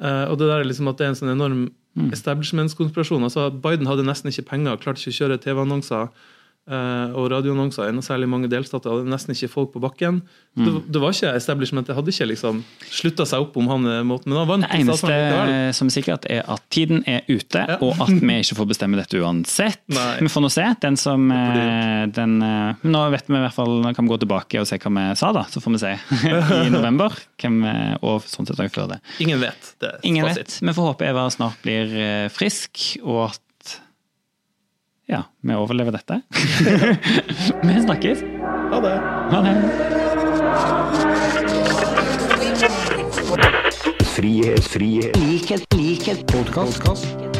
Uh, 0.00 0.30
og 0.30 0.38
det 0.40 0.46
der 0.48 0.62
er 0.62 0.68
liksom 0.68 0.88
at 0.88 0.96
det 0.96 1.06
er 1.06 1.12
en 1.12 1.18
sånn 1.18 1.34
enorm 1.34 1.64
establishmentskonspirasjon. 2.14 3.26
Altså 3.26 3.50
Biden 3.50 3.88
hadde 3.90 4.06
nesten 4.06 4.30
ikke 4.30 4.46
penger, 4.54 4.78
klarte 4.80 5.02
ikke 5.02 5.12
å 5.12 5.18
kjøre 5.18 5.40
TV-annonser 5.42 6.08
og 6.70 7.26
radioannonser 7.32 7.88
i 7.90 7.94
noe 7.96 8.04
særlig 8.06 8.28
mange 8.30 8.48
delstater. 8.52 8.92
Hadde 8.94 9.10
nesten 9.10 9.34
ikke 9.34 9.48
folk 9.52 9.72
på 9.74 9.80
bakken. 9.82 10.20
Det, 10.56 10.72
det 10.90 11.00
var 11.02 11.14
ikke 11.14 11.32
establishment, 11.38 11.86
det 11.86 11.94
hadde 11.94 12.10
ikke 12.12 12.26
liksom 12.32 12.62
slutta 12.90 13.26
seg 13.28 13.44
opp 13.44 13.56
om 13.60 13.68
han 13.70 13.86
eh, 13.86 14.00
måten, 14.06 14.32
men 14.32 14.40
han 14.40 14.48
vant 14.50 14.66
Det 14.66 14.80
eneste 14.80 15.12
som 15.78 15.90
er 15.90 15.94
sikkert, 15.94 16.26
er 16.30 16.42
at 16.50 16.64
tiden 16.74 17.04
er 17.06 17.22
ute, 17.28 17.62
Ja. 17.68 17.76
og 17.82 18.00
at 18.02 18.10
vi 18.16 18.36
ikke 18.40 18.56
får 18.58 18.68
bestemme 18.72 18.98
dette 18.98 19.20
uansett. 19.22 19.82
Nei. 19.94 20.16
Vi 20.20 20.30
får 20.32 20.44
nå 20.46 20.50
se. 20.52 20.66
Den 20.82 20.96
som 21.00 21.28
eh, 21.34 22.06
den, 22.10 22.38
eh, 22.42 22.80
Nå 22.86 23.02
vet 23.14 23.28
vi 23.30 23.38
i 23.38 23.44
hvert 23.44 23.54
fall, 23.56 23.78
kan 23.94 24.06
vi 24.08 24.14
gå 24.14 24.20
tilbake 24.24 24.60
og 24.62 24.66
se 24.70 24.78
hva 24.82 24.92
vi 24.96 25.04
sa, 25.20 25.30
da. 25.36 25.44
Så 25.50 25.62
får 25.62 25.76
vi 25.76 25.82
se 25.84 25.92
i 26.66 26.70
november. 26.72 27.14
Hvem, 27.40 27.60
eh, 27.70 27.94
og 28.02 28.26
sånn 28.28 28.48
sett 28.50 28.60
før 28.74 28.90
det. 28.94 29.00
Ingen 29.22 29.40
vet. 29.42 29.74
Det 29.80 29.94
Ingen 30.06 30.26
fasit. 30.26 30.46
vet. 30.46 30.58
Vi 30.68 30.74
får 30.76 30.90
håpe 30.92 31.06
Eva 31.10 31.28
snart 31.32 31.62
blir 31.62 31.94
eh, 31.94 32.26
frisk, 32.34 32.98
og 33.04 33.28
at 33.30 33.40
ja, 35.10 35.24
vi 35.40 35.54
overlever 35.54 35.92
dette. 35.92 36.20
vi 37.66 37.82
snakkes. 37.82 38.22
Ha 38.70 38.80
det. 38.80 38.94
Ha 39.32 39.42
det. 39.42 39.54
Frihet, 44.14 44.64
frihet, 44.64 45.16
likhet, 45.16 45.74
likhet, 45.74 46.26
podkast. 46.26 47.39